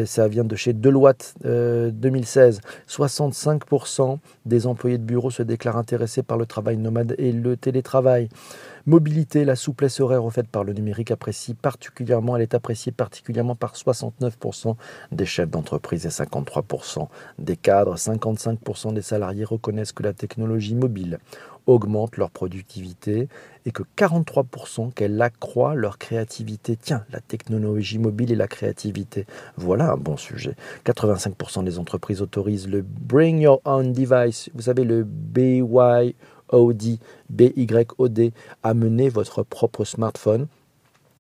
Ça 0.07 0.29
vient 0.29 0.45
de 0.45 0.57
chez 0.57 0.73
Deloitte 0.73 1.35
2016. 1.45 2.61
Euh, 2.65 2.71
65% 2.89 4.19
des 4.45 4.67
employés 4.67 4.99
de 4.99 5.05
bureau 5.05 5.31
se 5.31 5.43
déclarent 5.43 5.77
intéressés 5.77 6.23
par 6.23 6.39
le 6.39 6.47
travail 6.47 6.77
nomade 6.77 7.15
et 7.19 7.33
le 7.33 7.57
télétravail. 7.57 8.29
Mobilité, 8.89 9.45
la 9.45 9.57
souplesse 9.57 9.99
horaire 9.99 10.25
offerte 10.25 10.47
par 10.47 10.63
le 10.63 10.73
numérique 10.73 11.11
apprécie 11.11 11.55
particulièrement, 11.55 12.37
elle 12.37 12.43
est 12.43 12.55
appréciée 12.55 12.93
particulièrement 12.93 13.57
par 13.57 13.75
69% 13.75 14.77
des 15.11 15.27
chefs 15.27 15.51
d'entreprise 15.51 16.07
et 16.07 16.11
53% 16.11 17.09
des 17.41 17.57
cadres. 17.57 17.97
55% 17.97 18.95
des 18.95 19.03
salariés 19.03 19.45
reconnaissent 19.45 19.91
que 19.91 20.05
la 20.05 20.13
technologie 20.13 20.77
mobile 20.77 21.19
augmente 21.67 22.17
leur 22.17 22.31
productivité 22.31 23.29
et 23.65 23.73
que 23.73 23.83
43% 23.97 24.93
qu'elle 24.93 25.21
accroît 25.21 25.75
leur 25.75 25.99
créativité. 25.99 26.77
Tiens, 26.77 27.05
la 27.11 27.21
technologie 27.21 27.99
mobile 27.99 28.33
et 28.33 28.37
la 28.37 28.49
créativité, 28.49 29.27
voilà 29.57 29.93
un 29.93 29.97
bon 29.97 30.17
sujet. 30.17 30.55
85% 30.85 31.65
des 31.65 31.79
entreprises 31.79 32.23
autorisent 32.23 32.69
le 32.69 32.83
Bring 32.83 33.41
Your 33.41 33.61
Own 33.65 33.93
Device, 33.93 34.51
vous 34.55 34.63
savez 34.63 34.85
le 34.85 35.05
BYOD, 35.05 36.15
BYOD, 37.31 38.33
amener 38.63 39.09
votre 39.09 39.43
propre 39.43 39.85
smartphone. 39.85 40.47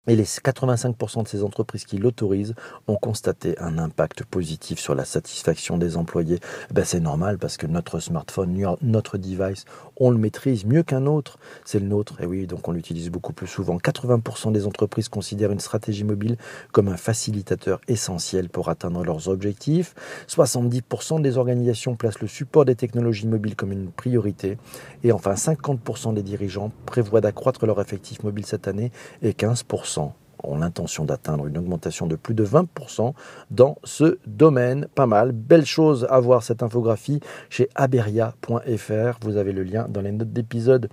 Et 0.08 0.14
les 0.14 0.24
85% 0.24 1.24
de 1.24 1.28
ces 1.28 1.42
entreprises 1.42 1.84
qui 1.84 1.98
l'autorisent 1.98 2.54
ont 2.86 2.94
constaté 2.94 3.58
un 3.58 3.76
impact 3.76 4.22
positif 4.22 4.78
sur 4.78 4.94
la 4.94 5.04
satisfaction 5.04 5.78
des 5.78 5.96
employés. 5.96 6.38
Ben 6.70 6.84
c'est 6.84 7.00
normal 7.00 7.38
parce 7.38 7.56
que 7.56 7.66
notre 7.66 7.98
smartphone, 7.98 8.76
notre 8.82 9.18
device, 9.18 9.64
on 9.96 10.10
le 10.10 10.18
maîtrise 10.18 10.64
mieux 10.64 10.82
qu'un 10.82 11.06
autre. 11.06 11.38
C'est 11.64 11.78
le 11.78 11.86
nôtre. 11.86 12.20
Et 12.20 12.26
oui, 12.26 12.46
donc 12.46 12.68
on 12.68 12.72
l'utilise 12.72 13.10
beaucoup 13.10 13.32
plus 13.32 13.46
souvent. 13.46 13.78
80% 13.78 14.52
des 14.52 14.66
entreprises 14.66 15.08
considèrent 15.08 15.52
une 15.52 15.60
stratégie 15.60 16.04
mobile 16.04 16.36
comme 16.72 16.88
un 16.88 16.96
facilitateur 16.96 17.80
essentiel 17.88 18.48
pour 18.48 18.68
atteindre 18.68 19.04
leurs 19.04 19.28
objectifs. 19.28 19.94
70% 20.28 21.20
des 21.20 21.38
organisations 21.38 21.96
placent 21.96 22.20
le 22.20 22.28
support 22.28 22.64
des 22.64 22.74
technologies 22.74 23.26
mobiles 23.26 23.56
comme 23.56 23.72
une 23.72 23.90
priorité. 23.90 24.58
Et 25.04 25.12
enfin, 25.12 25.34
50% 25.34 26.14
des 26.14 26.22
dirigeants 26.22 26.72
prévoient 26.84 27.20
d'accroître 27.20 27.66
leur 27.66 27.80
effectif 27.80 28.22
mobile 28.22 28.46
cette 28.46 28.68
année 28.68 28.92
et 29.22 29.32
15% 29.32 30.12
ont 30.46 30.58
l'intention 30.58 31.04
d'atteindre 31.04 31.46
une 31.46 31.58
augmentation 31.58 32.06
de 32.06 32.16
plus 32.16 32.34
de 32.34 32.44
20% 32.44 33.12
dans 33.50 33.76
ce 33.84 34.18
domaine. 34.26 34.86
Pas 34.94 35.06
mal. 35.06 35.32
Belle 35.32 35.66
chose 35.66 36.06
à 36.10 36.20
voir 36.20 36.42
cette 36.42 36.62
infographie 36.62 37.20
chez 37.50 37.68
aberia.fr. 37.74 39.18
Vous 39.22 39.36
avez 39.36 39.52
le 39.52 39.62
lien 39.62 39.86
dans 39.88 40.00
les 40.00 40.12
notes 40.12 40.32
d'épisode. 40.32 40.88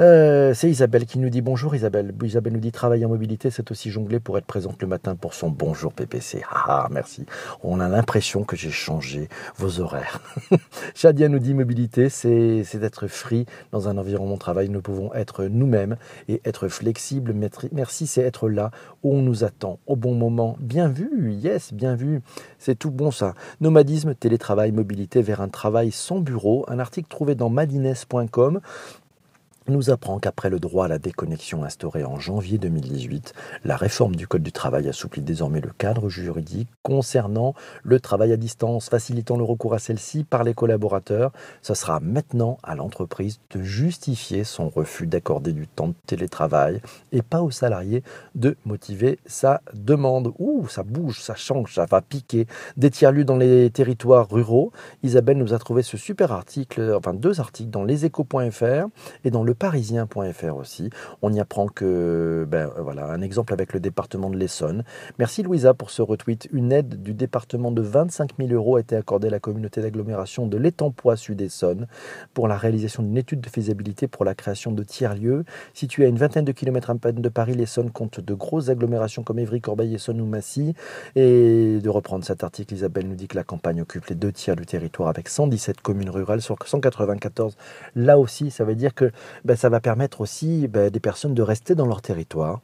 Euh, 0.00 0.54
c'est 0.54 0.68
Isabelle 0.68 1.06
qui 1.06 1.20
nous 1.20 1.30
dit 1.30 1.40
bonjour 1.40 1.74
Isabelle. 1.74 2.12
Isabelle 2.24 2.54
nous 2.54 2.60
dit 2.60 2.72
travailler 2.72 3.04
en 3.04 3.10
mobilité, 3.10 3.50
c'est 3.50 3.70
aussi 3.70 3.90
jongler 3.90 4.18
pour 4.18 4.36
être 4.38 4.44
présente 4.44 4.82
le 4.82 4.88
matin 4.88 5.14
pour 5.14 5.34
son 5.34 5.50
bonjour 5.50 5.92
PPC. 5.92 6.42
Ah, 6.50 6.88
merci. 6.90 7.26
On 7.62 7.78
a 7.78 7.88
l'impression 7.88 8.42
que 8.42 8.56
j'ai 8.56 8.72
changé 8.72 9.28
vos 9.56 9.80
horaires. 9.80 10.20
Shadia 10.94 11.28
nous 11.28 11.38
dit 11.38 11.54
mobilité, 11.54 12.08
c'est 12.08 12.64
d'être 12.74 13.06
free 13.06 13.46
dans 13.70 13.88
un 13.88 13.96
environnement 13.96 14.34
de 14.34 14.40
travail. 14.40 14.68
Nous 14.68 14.82
pouvons 14.82 15.14
être 15.14 15.44
nous-mêmes 15.44 15.96
et 16.28 16.40
être 16.44 16.66
flexibles. 16.66 17.34
Merci, 17.72 18.06
c'est 18.08 18.22
être 18.22 18.48
là 18.48 18.72
où 19.04 19.14
on 19.14 19.22
nous 19.22 19.44
attend 19.44 19.78
au 19.86 19.94
bon 19.94 20.14
moment. 20.14 20.56
Bien 20.58 20.88
vu, 20.88 21.32
yes, 21.32 21.72
bien 21.72 21.94
vu. 21.94 22.20
C'est 22.58 22.76
tout 22.76 22.90
bon 22.90 23.12
ça. 23.12 23.34
Nomadisme, 23.60 24.14
télétravail, 24.14 24.72
mobilité 24.72 25.22
vers 25.22 25.40
un 25.40 25.48
travail 25.48 25.92
sans 25.92 26.18
bureau. 26.18 26.64
Un 26.66 26.80
article 26.80 27.08
trouvé 27.08 27.36
dans 27.36 27.48
madines.com 27.48 28.60
nous 29.68 29.90
apprend 29.90 30.18
qu'après 30.18 30.50
le 30.50 30.60
droit 30.60 30.84
à 30.84 30.88
la 30.88 30.98
déconnexion 30.98 31.64
instauré 31.64 32.04
en 32.04 32.18
janvier 32.18 32.58
2018, 32.58 33.32
la 33.64 33.76
réforme 33.76 34.14
du 34.14 34.28
Code 34.28 34.42
du 34.42 34.52
travail 34.52 34.88
assouplit 34.88 35.22
désormais 35.22 35.60
le 35.60 35.70
cadre 35.76 36.08
juridique 36.08 36.68
concernant 36.82 37.54
le 37.82 37.98
travail 38.00 38.32
à 38.32 38.36
distance, 38.36 38.88
facilitant 38.88 39.36
le 39.36 39.44
recours 39.44 39.74
à 39.74 39.78
celle-ci 39.78 40.24
par 40.24 40.44
les 40.44 40.54
collaborateurs. 40.54 41.32
Ce 41.62 41.74
sera 41.74 42.00
maintenant 42.00 42.58
à 42.62 42.74
l'entreprise 42.74 43.40
de 43.50 43.62
justifier 43.62 44.44
son 44.44 44.68
refus 44.68 45.06
d'accorder 45.06 45.52
du 45.52 45.66
temps 45.66 45.88
de 45.88 45.94
télétravail 46.06 46.80
et 47.12 47.22
pas 47.22 47.42
aux 47.42 47.50
salariés 47.50 48.02
de 48.34 48.56
motiver 48.64 49.18
sa 49.26 49.62
demande. 49.72 50.32
Ouh, 50.38 50.68
ça 50.68 50.82
bouge, 50.82 51.22
ça 51.22 51.34
change, 51.34 51.74
ça 51.74 51.86
va 51.86 52.02
piquer. 52.02 52.46
Des 52.76 52.90
tiers-lieux 52.90 53.24
dans 53.24 53.36
les 53.36 53.70
territoires 53.70 54.28
ruraux. 54.30 54.72
Isabelle 55.02 55.38
nous 55.38 55.54
a 55.54 55.58
trouvé 55.58 55.82
ce 55.82 55.96
super 55.96 56.32
article, 56.32 56.94
enfin 56.96 57.14
deux 57.14 57.40
articles 57.40 57.70
dans 57.70 57.84
leséchos.fr 57.84 58.88
et 59.24 59.30
dans 59.30 59.42
le 59.42 59.53
parisien.fr 59.54 60.56
aussi. 60.56 60.90
On 61.22 61.32
y 61.32 61.40
apprend 61.40 61.66
que, 61.66 62.46
ben, 62.48 62.70
voilà, 62.78 63.06
un 63.06 63.22
exemple 63.22 63.52
avec 63.52 63.72
le 63.72 63.80
département 63.80 64.30
de 64.30 64.36
l'Essonne. 64.36 64.84
Merci 65.18 65.42
Louisa 65.42 65.74
pour 65.74 65.90
ce 65.90 66.02
retweet. 66.02 66.48
Une 66.52 66.72
aide 66.72 67.02
du 67.02 67.14
département 67.14 67.70
de 67.70 67.82
25 67.82 68.32
000 68.38 68.52
euros 68.52 68.76
a 68.76 68.80
été 68.80 68.96
accordée 68.96 69.28
à 69.28 69.30
la 69.30 69.40
communauté 69.40 69.80
d'agglomération 69.80 70.46
de 70.46 70.56
l'Étampois 70.56 71.16
Sud-Essonne 71.16 71.86
pour 72.32 72.48
la 72.48 72.56
réalisation 72.56 73.02
d'une 73.02 73.16
étude 73.16 73.40
de 73.40 73.48
faisabilité 73.48 74.08
pour 74.08 74.24
la 74.24 74.34
création 74.34 74.72
de 74.72 74.82
tiers-lieux. 74.82 75.44
Situé 75.72 76.04
à 76.04 76.08
une 76.08 76.18
vingtaine 76.18 76.44
de 76.44 76.52
kilomètres 76.52 76.90
à 76.90 76.94
peine 76.94 77.16
de 77.16 77.28
Paris, 77.28 77.54
l'Essonne 77.54 77.90
compte 77.90 78.20
de 78.20 78.34
grosses 78.34 78.68
agglomérations 78.68 79.22
comme 79.22 79.38
Évry, 79.38 79.60
Corbeil, 79.60 79.94
Essonne 79.94 80.20
ou 80.20 80.26
Massy. 80.26 80.74
Et 81.16 81.78
de 81.82 81.88
reprendre 81.88 82.24
cet 82.24 82.44
article, 82.44 82.74
Isabelle 82.74 83.08
nous 83.08 83.14
dit 83.14 83.28
que 83.28 83.36
la 83.36 83.44
campagne 83.44 83.82
occupe 83.82 84.06
les 84.06 84.14
deux 84.14 84.32
tiers 84.32 84.56
du 84.56 84.66
territoire 84.66 85.08
avec 85.08 85.28
117 85.28 85.80
communes 85.80 86.10
rurales 86.10 86.42
sur 86.42 86.56
194. 86.64 87.56
Là 87.96 88.18
aussi, 88.18 88.50
ça 88.50 88.64
veut 88.64 88.74
dire 88.74 88.94
que 88.94 89.10
ben, 89.44 89.56
ça 89.56 89.68
va 89.68 89.80
permettre 89.80 90.20
aussi 90.20 90.68
ben, 90.68 90.90
des 90.90 91.00
personnes 91.00 91.34
de 91.34 91.42
rester 91.42 91.74
dans 91.74 91.86
leur 91.86 92.02
territoire, 92.02 92.60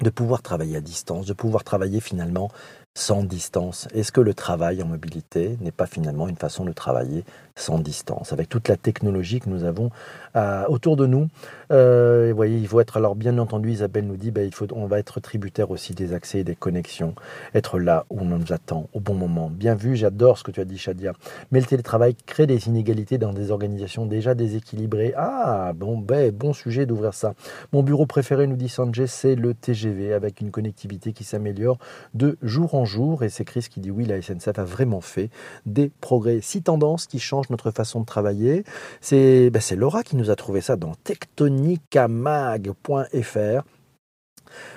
de 0.00 0.10
pouvoir 0.10 0.42
travailler 0.42 0.76
à 0.76 0.80
distance, 0.80 1.26
de 1.26 1.32
pouvoir 1.32 1.64
travailler 1.64 2.00
finalement 2.00 2.50
sans 2.96 3.22
distance. 3.22 3.88
Est-ce 3.92 4.12
que 4.12 4.20
le 4.20 4.34
travail 4.34 4.82
en 4.82 4.86
mobilité 4.86 5.56
n'est 5.60 5.72
pas 5.72 5.86
finalement 5.86 6.28
une 6.28 6.36
façon 6.36 6.64
de 6.64 6.72
travailler 6.72 7.24
sans 7.58 7.78
distance, 7.78 8.32
avec 8.32 8.48
toute 8.48 8.68
la 8.68 8.76
technologie 8.76 9.40
que 9.40 9.50
nous 9.50 9.64
avons 9.64 9.90
euh, 10.36 10.64
autour 10.68 10.96
de 10.96 11.06
nous. 11.06 11.28
Euh, 11.70 12.28
vous 12.30 12.36
voyez, 12.36 12.56
il 12.56 12.66
faut 12.66 12.80
être, 12.80 12.96
alors 12.96 13.14
bien 13.14 13.38
entendu, 13.38 13.70
Isabelle 13.70 14.06
nous 14.06 14.16
dit, 14.16 14.32
faut, 14.52 14.66
on 14.72 14.86
va 14.86 14.98
être 14.98 15.20
tributaire 15.20 15.70
aussi 15.70 15.94
des 15.94 16.12
accès 16.12 16.40
et 16.40 16.44
des 16.44 16.54
connexions, 16.54 17.14
être 17.54 17.78
là 17.78 18.06
où 18.10 18.20
on 18.20 18.24
nous 18.24 18.52
attend, 18.52 18.88
au 18.92 19.00
bon 19.00 19.14
moment. 19.14 19.50
Bien 19.50 19.74
vu, 19.74 19.96
j'adore 19.96 20.38
ce 20.38 20.44
que 20.44 20.50
tu 20.50 20.60
as 20.60 20.64
dit, 20.64 20.78
Shadia. 20.78 21.12
Mais 21.50 21.60
le 21.60 21.66
télétravail 21.66 22.14
crée 22.26 22.46
des 22.46 22.68
inégalités 22.68 23.18
dans 23.18 23.32
des 23.32 23.50
organisations 23.50 24.06
déjà 24.06 24.34
déséquilibrées. 24.34 25.14
Ah, 25.16 25.72
bon, 25.74 25.98
ben, 25.98 26.30
bon 26.30 26.52
sujet 26.52 26.86
d'ouvrir 26.86 27.14
ça. 27.14 27.34
Mon 27.72 27.82
bureau 27.82 28.06
préféré, 28.06 28.46
nous 28.46 28.56
dit 28.56 28.68
Sanjay, 28.68 29.06
c'est 29.06 29.34
le 29.34 29.54
TGV, 29.54 30.12
avec 30.12 30.40
une 30.40 30.50
connectivité 30.50 31.12
qui 31.12 31.24
s'améliore 31.24 31.78
de 32.14 32.38
jour 32.42 32.74
en 32.74 32.84
jour. 32.84 33.22
Et 33.22 33.28
c'est 33.28 33.44
Chris 33.44 33.66
qui 33.70 33.80
dit, 33.80 33.90
oui, 33.90 34.04
la 34.04 34.20
SNCF 34.22 34.58
a 34.58 34.64
vraiment 34.64 35.00
fait 35.00 35.30
des 35.66 35.90
progrès. 36.00 36.40
Six 36.40 36.62
tendances 36.62 37.06
qui 37.06 37.18
changent 37.18 37.47
notre 37.50 37.70
façon 37.70 38.00
de 38.00 38.06
travailler. 38.06 38.64
C'est 39.00 39.50
ben 39.50 39.62
Laura 39.76 40.02
qui 40.02 40.16
nous 40.16 40.30
a 40.30 40.36
trouvé 40.36 40.60
ça 40.60 40.76
dans 40.76 40.94
tectonicamag.fr. 41.04 43.62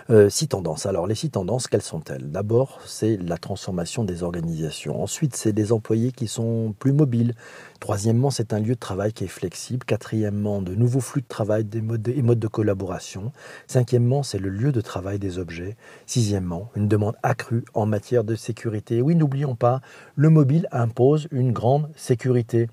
Euh, 0.10 0.30
six 0.30 0.48
tendances. 0.48 0.86
Alors 0.86 1.08
les 1.08 1.16
six 1.16 1.30
tendances, 1.30 1.68
quelles 1.68 1.82
sont-elles? 1.82 2.32
D'abord, 2.32 2.80
c'est 2.86 3.18
la 3.18 3.38
transformation 3.38 4.04
des 4.04 4.24
organisations. 4.24 5.02
Ensuite, 5.02 5.36
c'est 5.36 5.54
des 5.54 5.72
employés 5.72 6.12
qui 6.12 6.28
sont 6.28 6.74
plus 6.78 6.94
mobiles. 6.94 7.34
Troisièmement, 7.80 8.30
c'est 8.30 8.54
un 8.54 8.60
lieu 8.60 8.76
de 8.76 8.80
travail 8.80 9.14
qui 9.14 9.24
est 9.24 9.28
flexible. 9.28 9.86
Quatrièmement, 9.86 10.62
de 10.62 10.76
nouveaux 10.76 11.00
flux 11.00 11.22
de 11.22 11.28
travail 11.28 11.66
et 11.74 12.22
modes 12.22 12.40
de 12.40 12.48
collaboration. 12.48 13.32
Cinquièmement, 13.68 14.24
c'est 14.24 14.40
le 14.40 14.50
lieu 14.50 14.72
de 14.72 14.82
travail 14.82 15.20
des 15.20 15.38
objets. 15.38 15.76
Sixièmement, 16.06 16.70
une 16.76 16.88
demande 16.88 17.16
accrue 17.24 17.64
en 17.74 17.86
matière 17.86 18.24
de 18.24 18.36
sécurité. 18.36 19.02
Oui, 19.02 19.16
n'oublions 19.16 19.56
pas, 19.56 19.82
le 20.16 20.30
mobile 20.30 20.68
impose 20.72 21.28
une 21.32 21.52
grande 21.52 21.90
sécurité. 21.96 22.70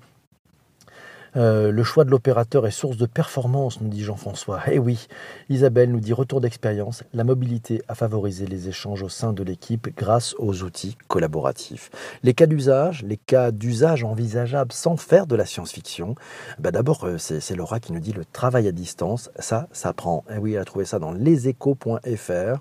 Euh, 1.35 1.71
le 1.71 1.83
choix 1.83 2.03
de 2.03 2.09
l'opérateur 2.09 2.65
est 2.65 2.71
source 2.71 2.97
de 2.97 3.05
performance, 3.05 3.81
nous 3.81 3.89
dit 3.89 4.03
Jean-François. 4.03 4.61
Eh 4.71 4.79
oui, 4.79 5.07
Isabelle 5.49 5.91
nous 5.91 5.99
dit 5.99 6.13
retour 6.13 6.41
d'expérience, 6.41 7.03
la 7.13 7.23
mobilité 7.23 7.81
a 7.87 7.95
favorisé 7.95 8.47
les 8.47 8.67
échanges 8.67 9.03
au 9.03 9.09
sein 9.09 9.33
de 9.33 9.43
l'équipe 9.43 9.89
grâce 9.95 10.35
aux 10.37 10.63
outils 10.63 10.97
collaboratifs. 11.07 11.89
Les 12.23 12.33
cas 12.33 12.45
d'usage, 12.45 13.03
les 13.03 13.17
cas 13.17 13.51
d'usage 13.51 14.03
envisageables 14.03 14.71
sans 14.71 14.97
faire 14.97 15.27
de 15.27 15.35
la 15.35 15.45
science-fiction, 15.45 16.15
bah 16.59 16.71
d'abord 16.71 17.03
euh, 17.05 17.17
c'est 17.17 17.55
Laura 17.55 17.79
qui 17.79 17.93
nous 17.93 17.99
dit 17.99 18.13
le 18.13 18.25
travail 18.25 18.67
à 18.67 18.71
distance, 18.71 19.29
ça, 19.39 19.67
ça 19.71 19.93
prend. 19.93 20.23
Eh 20.33 20.37
oui, 20.37 20.53
elle 20.53 20.61
a 20.61 20.65
trouvé 20.65 20.85
ça 20.85 20.99
dans 20.99 21.11
leséchos.fr. 21.11 22.59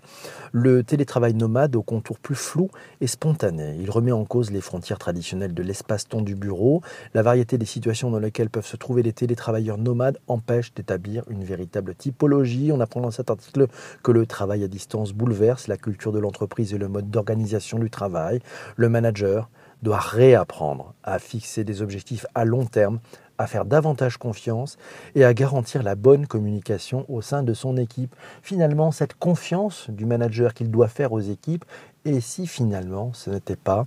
Le 0.52 0.82
télétravail 0.82 1.34
nomade 1.34 1.76
au 1.76 1.82
contour 1.82 2.18
plus 2.18 2.34
flou 2.34 2.70
et 3.00 3.06
spontané. 3.06 3.76
Il 3.80 3.90
remet 3.90 4.12
en 4.12 4.24
cause 4.24 4.50
les 4.50 4.60
frontières 4.60 4.98
traditionnelles 4.98 5.54
de 5.54 5.62
l'espace-temps 5.62 6.22
du 6.22 6.34
bureau, 6.34 6.82
la 7.14 7.22
variété 7.22 7.58
des 7.58 7.66
situations 7.66 8.10
dans 8.10 8.18
lesquelles 8.18 8.50
se 8.64 8.76
trouver 8.76 9.02
les 9.02 9.12
télétravailleurs 9.12 9.78
nomades 9.78 10.18
empêche 10.26 10.72
d'établir 10.74 11.24
une 11.28 11.44
véritable 11.44 11.94
typologie. 11.94 12.70
On 12.72 12.80
apprend 12.80 13.00
dans 13.00 13.10
cet 13.10 13.30
article 13.30 13.66
que 14.02 14.12
le 14.12 14.26
travail 14.26 14.64
à 14.64 14.68
distance 14.68 15.12
bouleverse 15.12 15.68
la 15.68 15.76
culture 15.76 16.12
de 16.12 16.18
l'entreprise 16.18 16.74
et 16.74 16.78
le 16.78 16.88
mode 16.88 17.10
d'organisation 17.10 17.78
du 17.78 17.90
travail. 17.90 18.40
Le 18.76 18.88
manager 18.88 19.48
doit 19.82 19.98
réapprendre 19.98 20.94
à 21.04 21.18
fixer 21.18 21.64
des 21.64 21.82
objectifs 21.82 22.26
à 22.34 22.44
long 22.44 22.66
terme, 22.66 22.98
à 23.38 23.46
faire 23.46 23.64
davantage 23.64 24.16
confiance 24.16 24.76
et 25.14 25.24
à 25.24 25.32
garantir 25.32 25.82
la 25.82 25.94
bonne 25.94 26.26
communication 26.26 27.04
au 27.08 27.22
sein 27.22 27.42
de 27.42 27.54
son 27.54 27.76
équipe. 27.76 28.14
Finalement, 28.42 28.90
cette 28.90 29.14
confiance 29.14 29.88
du 29.90 30.06
manager 30.06 30.54
qu'il 30.54 30.70
doit 30.70 30.88
faire 30.88 31.12
aux 31.12 31.20
équipes, 31.20 31.64
et 32.04 32.20
si 32.20 32.46
finalement 32.46 33.12
ce 33.12 33.30
n'était 33.30 33.56
pas 33.56 33.86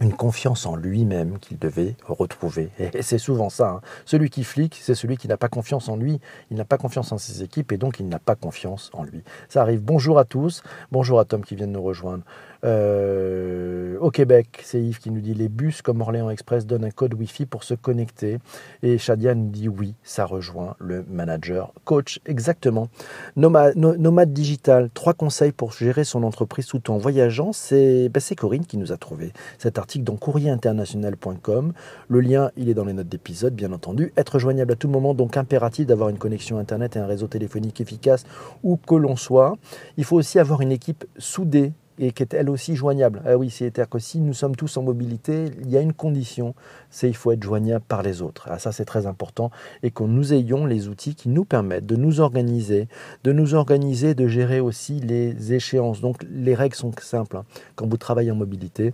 une 0.00 0.12
confiance 0.12 0.66
en 0.66 0.76
lui-même 0.76 1.38
qu'il 1.38 1.58
devait 1.58 1.96
retrouver. 2.06 2.70
Et 2.78 2.90
c'est 3.02 3.18
souvent 3.18 3.50
ça. 3.50 3.68
Hein. 3.68 3.80
Celui 4.04 4.30
qui 4.30 4.44
flique, 4.44 4.78
c'est 4.80 4.94
celui 4.94 5.16
qui 5.16 5.28
n'a 5.28 5.36
pas 5.36 5.48
confiance 5.48 5.88
en 5.88 5.96
lui, 5.96 6.20
il 6.50 6.56
n'a 6.56 6.64
pas 6.64 6.78
confiance 6.78 7.12
en 7.12 7.18
ses 7.18 7.42
équipes 7.42 7.72
et 7.72 7.76
donc 7.76 8.00
il 8.00 8.08
n'a 8.08 8.18
pas 8.18 8.34
confiance 8.34 8.90
en 8.92 9.04
lui. 9.04 9.22
Ça 9.48 9.62
arrive. 9.62 9.80
Bonjour 9.82 10.18
à 10.18 10.24
tous. 10.24 10.62
Bonjour 10.90 11.20
à 11.20 11.24
Tom 11.24 11.44
qui 11.44 11.56
vient 11.56 11.66
de 11.66 11.72
nous 11.72 11.82
rejoindre. 11.82 12.24
Euh, 12.64 13.98
au 14.00 14.10
Québec, 14.10 14.60
c'est 14.64 14.80
Yves 14.80 14.98
qui 14.98 15.10
nous 15.10 15.20
dit 15.20 15.34
les 15.34 15.48
bus 15.48 15.82
comme 15.82 16.00
Orléans 16.00 16.30
Express 16.30 16.66
donnent 16.66 16.84
un 16.84 16.90
code 16.90 17.14
Wi-Fi 17.14 17.46
pour 17.46 17.64
se 17.64 17.74
connecter. 17.74 18.38
Et 18.82 18.98
Shadia 18.98 19.34
nous 19.34 19.50
dit 19.50 19.68
oui, 19.68 19.94
ça 20.02 20.24
rejoint 20.24 20.76
le 20.78 21.04
manager 21.08 21.72
coach. 21.84 22.20
Exactement. 22.26 22.88
Nomade, 23.36 24.32
digital, 24.32 24.90
trois 24.94 25.14
conseils 25.14 25.52
pour 25.52 25.72
gérer 25.72 26.04
son 26.04 26.22
entreprise 26.22 26.66
tout 26.66 26.90
en 26.90 26.98
voyageant. 26.98 27.52
C'est 27.52 28.08
ben 28.08 28.20
Corinne 28.36 28.66
qui 28.66 28.78
nous 28.78 28.92
a 28.92 28.96
trouvé 28.96 29.32
cet 29.58 29.78
article 29.78 30.04
dans 30.04 30.16
courrierinternational.com. 30.16 31.72
Le 32.08 32.20
lien, 32.20 32.50
il 32.56 32.68
est 32.68 32.74
dans 32.74 32.84
les 32.84 32.94
notes 32.94 33.08
d'épisode, 33.08 33.54
bien 33.54 33.72
entendu. 33.72 34.12
Être 34.16 34.38
joignable 34.38 34.72
à 34.72 34.76
tout 34.76 34.88
moment, 34.88 35.14
donc 35.14 35.36
impératif 35.36 35.86
d'avoir 35.86 36.08
une 36.08 36.18
connexion 36.18 36.58
Internet 36.58 36.96
et 36.96 36.98
un 36.98 37.06
réseau 37.06 37.26
téléphonique 37.26 37.80
efficace 37.80 38.24
où 38.62 38.76
que 38.76 38.94
l'on 38.94 39.16
soit. 39.16 39.56
Il 39.96 40.04
faut 40.04 40.16
aussi 40.16 40.38
avoir 40.38 40.62
une 40.62 40.72
équipe 40.72 41.04
soudée 41.18 41.72
et 41.98 42.12
qui 42.12 42.22
est 42.22 42.34
elle 42.34 42.50
aussi 42.50 42.76
joignable. 42.76 43.22
Ah 43.24 43.36
oui, 43.36 43.50
c'est-à-dire 43.50 43.88
que 43.88 43.98
si 43.98 44.20
nous 44.20 44.34
sommes 44.34 44.56
tous 44.56 44.76
en 44.76 44.82
mobilité, 44.82 45.50
il 45.60 45.70
y 45.70 45.76
a 45.76 45.80
une 45.80 45.92
condition, 45.92 46.54
c'est 46.90 47.08
il 47.08 47.16
faut 47.16 47.32
être 47.32 47.42
joignable 47.42 47.84
par 47.86 48.02
les 48.02 48.22
autres. 48.22 48.48
Ah, 48.50 48.58
ça, 48.58 48.72
c'est 48.72 48.84
très 48.84 49.06
important 49.06 49.50
et 49.82 49.90
que 49.90 50.02
nous 50.02 50.32
ayons 50.32 50.66
les 50.66 50.88
outils 50.88 51.14
qui 51.14 51.28
nous 51.28 51.44
permettent 51.44 51.86
de 51.86 51.96
nous 51.96 52.20
organiser, 52.20 52.88
de 53.22 53.32
nous 53.32 53.54
organiser, 53.54 54.14
de 54.14 54.26
gérer 54.26 54.60
aussi 54.60 55.00
les 55.00 55.52
échéances. 55.52 56.00
Donc, 56.00 56.24
les 56.30 56.54
règles 56.54 56.76
sont 56.76 56.92
simples. 57.00 57.36
Hein. 57.36 57.44
Quand 57.76 57.86
vous 57.88 57.96
travaillez 57.96 58.30
en 58.30 58.36
mobilité, 58.36 58.92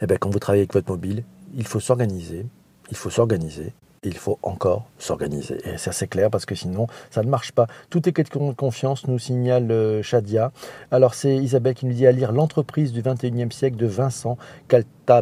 eh 0.00 0.06
bien, 0.06 0.16
quand 0.16 0.30
vous 0.30 0.38
travaillez 0.38 0.62
avec 0.62 0.74
votre 0.74 0.90
mobile, 0.90 1.24
il 1.54 1.66
faut 1.66 1.80
s'organiser, 1.80 2.46
il 2.90 2.96
faut 2.96 3.10
s'organiser, 3.10 3.72
il 4.02 4.16
faut 4.16 4.38
encore 4.42 4.86
s'organiser. 4.98 5.58
Et 5.68 5.76
ça 5.76 5.92
c'est 5.92 6.06
clair 6.06 6.30
parce 6.30 6.46
que 6.46 6.54
sinon 6.54 6.86
ça 7.10 7.22
ne 7.22 7.28
marche 7.28 7.52
pas. 7.52 7.66
Tout 7.90 8.08
est 8.08 8.12
question 8.12 8.48
de 8.48 8.54
confiance, 8.54 9.06
nous 9.06 9.18
signale 9.18 9.70
euh, 9.70 10.02
Shadia. 10.02 10.52
Alors 10.90 11.14
c'est 11.14 11.36
Isabelle 11.36 11.74
qui 11.74 11.86
nous 11.86 11.92
dit 11.92 12.06
à 12.06 12.12
lire 12.12 12.32
L'entreprise 12.32 12.92
du 12.92 13.02
21e 13.02 13.50
siècle 13.50 13.76
de 13.76 13.86
Vincent 13.86 14.38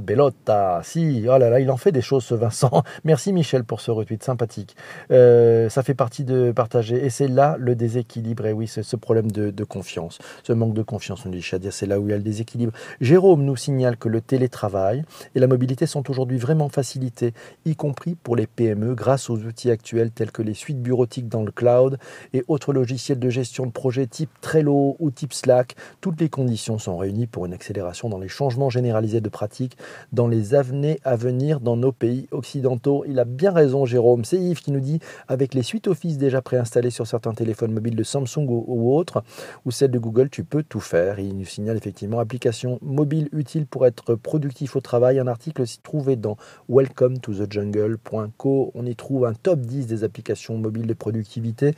Bellotta. 0.01 0.83
Si, 0.85 1.25
oh 1.25 1.39
là 1.39 1.51
là, 1.51 1.61
il 1.61 1.71
en 1.71 1.77
fait 1.77 1.93
des 1.93 2.03
choses, 2.03 2.25
ce 2.25 2.35
Vincent. 2.35 2.83
Merci 3.05 3.33
Michel 3.33 3.65
pour 3.65 3.81
ce 3.81 3.91
retweet 3.91 4.23
sympathique. 4.23 4.77
Euh, 5.11 5.69
ça 5.71 5.83
fait 5.83 5.95
partie 5.95 6.25
de 6.25 6.53
partager. 6.53 7.05
Et 7.05 7.11
c'est 7.11 7.29
là 7.29 7.57
le 7.59 7.75
déséquilibre. 7.75 8.47
Et 8.47 8.53
oui, 8.53 8.69
c'est 8.69 8.83
ce 8.83 8.97
problème 8.97 9.31
de, 9.31 9.65
confiance, 9.65 10.19
ce 10.43 10.53
manque 10.53 10.75
de 10.75 10.83
confiance, 10.83 11.25
nous 11.25 11.33
dit. 11.33 11.45
C'est 11.71 11.87
là 11.87 11.99
où 11.99 12.09
il 12.09 12.11
y 12.11 12.13
a 12.13 12.17
le 12.17 12.23
déséquilibre. 12.23 12.73
Jérôme 13.01 13.45
nous 13.45 13.57
signale 13.57 13.97
que 13.97 14.09
le 14.09 14.21
télétravail 14.21 15.05
et 15.35 15.41
la 15.41 15.47
mobilité 15.47 15.87
sont 15.87 16.11
aujourd'hui 16.11 16.39
vraiment 16.39 16.69
facilités, 16.69 17.33
y 17.65 17.75
compris 17.75 18.15
pour 18.15 18.37
les 18.37 18.47
PME, 18.47 18.95
grâce 18.95 19.31
aux 19.31 19.39
outils 19.39 19.71
actuels 19.71 20.11
tels 20.11 20.31
que 20.31 20.43
les 20.43 20.55
suites 20.55 20.83
bureautiques 20.83 21.29
dans 21.29 21.43
le 21.43 21.53
cloud 21.53 21.99
et 22.35 22.45
autres 22.49 22.73
logiciels 22.73 23.19
de 23.19 23.31
gestion 23.31 23.67
de 23.67 23.71
projet 23.71 24.07
type 24.07 24.31
Trello 24.41 24.97
ou 24.99 25.11
type 25.11 25.33
Slack. 25.33 25.77
Toutes 26.01 26.21
les 26.21 26.29
conditions 26.29 26.79
sont 26.79 26.99
réunies 26.99 27.27
pour 27.27 27.47
une 27.47 27.53
accélération 27.53 28.09
dans 28.09 28.19
les 28.19 28.29
changements 28.29 28.71
généralisés 28.71 29.21
de 29.21 29.29
pratiques 29.29 29.78
dans 30.13 30.29
les 30.29 30.55
années 30.55 30.99
à 31.05 31.17
venir 31.17 31.61
dans 31.61 31.77
nos 31.77 31.93
pays 31.93 32.29
occidentaux. 32.31 33.05
Il 33.07 33.19
a 33.19 33.25
bien 33.25 33.53
raison, 33.53 33.85
Jérôme. 33.85 34.25
C'est 34.25 34.39
Yves 34.39 34.61
qui 34.61 34.73
nous 34.73 34.81
dit 34.81 35.01
avec 35.29 35.55
les 35.55 35.63
suites 35.63 35.89
Office 35.89 36.19
déjà 36.19 36.43
préinstallées 36.43 36.91
sur 36.91 37.07
certains 37.07 37.33
téléphones 37.33 37.73
mobiles 37.73 37.97
de 37.97 38.03
Samsung 38.03 38.47
ou, 38.49 38.95
autres, 38.95 39.23
ou 39.65 39.71
celles 39.71 39.91
de 39.91 39.99
Google, 39.99 40.31
tu 40.31 40.45
peux 40.45 40.63
tout 40.63 40.81
faire. 40.81 41.19
il 41.19 41.37
nous 41.37 41.45
signale 41.45 41.77
effectivement 41.77 42.21
application 42.21 42.79
mobile 42.83 43.29
utile 43.33 43.67
pour 43.67 43.87
être 43.87 44.15
productif 44.15 44.77
au 44.77 44.81
travail. 44.81 45.19
Un 45.19 45.27
article 45.27 45.67
s'y 45.67 45.81
trouvé 45.81 46.17
dans 46.17 46.37
welcome 46.69 47.19
to 47.19 47.33
the 47.33 47.51
jungle.co. 47.51 48.71
On 48.75 48.87
y 48.87 48.97
trouve 48.97 49.27
un 49.27 49.35
top 49.35 49.61
10 49.61 49.87
des 49.87 50.05
applications 50.05 50.59
mobiles 50.59 50.87
de 50.87 50.95
productivité. 50.95 51.75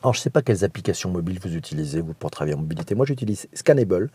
Alors, 0.00 0.14
je 0.14 0.20
ne 0.20 0.22
sais 0.22 0.30
pas 0.30 0.42
quelles 0.42 0.62
applications 0.62 1.10
mobiles 1.10 1.40
vous 1.42 1.56
utilisez 1.56 2.04
pour 2.20 2.30
travailler 2.30 2.54
en 2.54 2.60
mobilité. 2.60 2.94
Moi, 2.94 3.04
j'utilise 3.04 3.48
Scannable. 3.52 4.10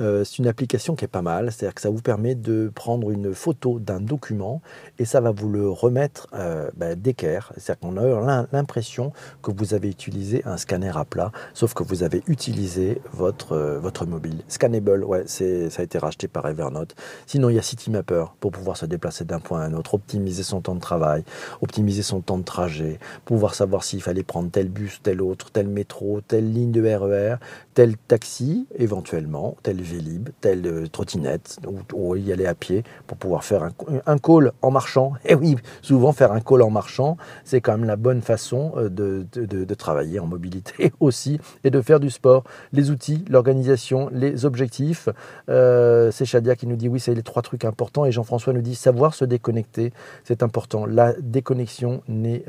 Euh, 0.00 0.24
c'est 0.24 0.38
une 0.38 0.48
application 0.48 0.96
qui 0.96 1.04
est 1.04 1.08
pas 1.08 1.22
mal. 1.22 1.52
C'est-à-dire 1.52 1.76
que 1.76 1.80
ça 1.80 1.90
vous 1.90 2.02
permet 2.02 2.34
de 2.34 2.72
prendre 2.74 3.12
une 3.12 3.32
photo 3.34 3.78
d'un 3.78 4.00
document 4.00 4.60
et 4.98 5.04
ça 5.04 5.20
va 5.20 5.30
vous 5.30 5.48
le 5.48 5.70
remettre 5.70 6.26
euh, 6.34 6.68
ben, 6.76 6.98
d'équerre. 6.98 7.52
C'est-à-dire 7.56 7.78
qu'on 7.78 8.28
a 8.28 8.46
l'impression 8.50 9.12
que 9.40 9.52
vous 9.52 9.74
avez 9.74 9.88
utilisé 9.88 10.42
un 10.44 10.56
scanner 10.56 10.90
à 10.96 11.04
plat, 11.04 11.30
sauf 11.54 11.72
que 11.72 11.84
vous 11.84 12.02
avez 12.02 12.24
utilisé 12.26 13.00
votre, 13.12 13.52
euh, 13.52 13.78
votre 13.78 14.06
mobile. 14.06 14.42
Scannable, 14.48 15.04
ouais, 15.04 15.22
ça 15.28 15.44
a 15.44 15.82
été 15.84 15.98
racheté 15.98 16.26
par 16.26 16.48
Evernote. 16.48 16.96
Sinon, 17.28 17.48
il 17.48 17.54
y 17.54 17.58
a 17.60 17.62
CityMapper 17.62 18.24
pour 18.40 18.50
pouvoir 18.50 18.76
se 18.76 18.86
déplacer 18.86 19.24
d'un 19.24 19.38
point 19.38 19.60
à 19.60 19.66
un 19.66 19.74
autre, 19.74 19.94
optimiser 19.94 20.42
son 20.42 20.62
temps 20.62 20.74
de 20.74 20.80
travail, 20.80 21.22
optimiser 21.60 22.02
son 22.02 22.22
temps 22.22 22.38
de 22.38 22.44
trajet, 22.44 22.98
pouvoir 23.24 23.54
savoir 23.54 23.84
s'il 23.84 24.02
fallait 24.02 24.24
prendre 24.24 24.50
tel 24.50 24.68
bus, 24.68 24.98
tel 25.00 25.22
autre 25.22 25.27
tel 25.34 25.68
métro, 25.68 26.20
telle 26.20 26.52
ligne 26.52 26.72
de 26.72 26.82
RER, 26.82 27.34
e 27.34 27.36
tel 27.78 27.96
taxi 27.96 28.66
éventuellement, 28.76 29.56
tel 29.62 29.80
Vélib, 29.80 30.30
telle 30.40 30.66
euh, 30.66 30.86
trottinette, 30.88 31.60
ou, 31.94 32.16
y 32.16 32.32
aller 32.32 32.46
à 32.46 32.54
pied 32.56 32.82
pour 33.06 33.16
pouvoir 33.16 33.44
faire 33.44 33.62
un, 33.62 34.18
call 34.18 34.50
en 34.62 34.72
marchant. 34.72 35.12
Et 35.24 35.36
oui, 35.36 35.54
souvent 35.80 36.10
faire 36.10 36.32
un 36.32 36.40
call 36.40 36.62
en 36.62 36.70
marchant, 36.70 37.16
c'est 37.44 37.60
quand 37.60 37.78
même 37.78 37.86
la 37.86 37.94
bonne 37.94 38.20
façon 38.20 38.72
euh, 38.76 38.88
de, 38.88 39.24
de, 39.32 39.74
travailler 39.74 40.18
en 40.18 40.26
mobilité 40.26 40.92
aussi 41.00 41.38
et 41.62 41.70
de 41.70 41.80
faire 41.80 42.00
du 42.00 42.10
sport. 42.10 42.42
Les 42.72 42.90
outils, 42.90 43.24
l'organisation, 43.30 44.10
les 44.12 44.44
objectifs. 44.44 45.08
Euh, 45.48 46.10
c'est 46.10 46.24
Shadia 46.24 46.56
qui 46.56 46.66
nous 46.66 46.74
dit 46.74 46.88
oui, 46.88 46.98
c'est 46.98 47.14
les 47.14 47.22
trois 47.22 47.42
trucs 47.42 47.64
importants. 47.64 48.04
Et 48.06 48.10
Jean-François 48.10 48.52
nous 48.52 48.62
dit 48.62 48.74
savoir 48.74 49.14
se 49.14 49.24
déconnecter, 49.24 49.92
c'est 50.24 50.42
important. 50.42 50.84
La 50.84 51.12
déconnexion 51.12 52.02
n'est 52.08 52.44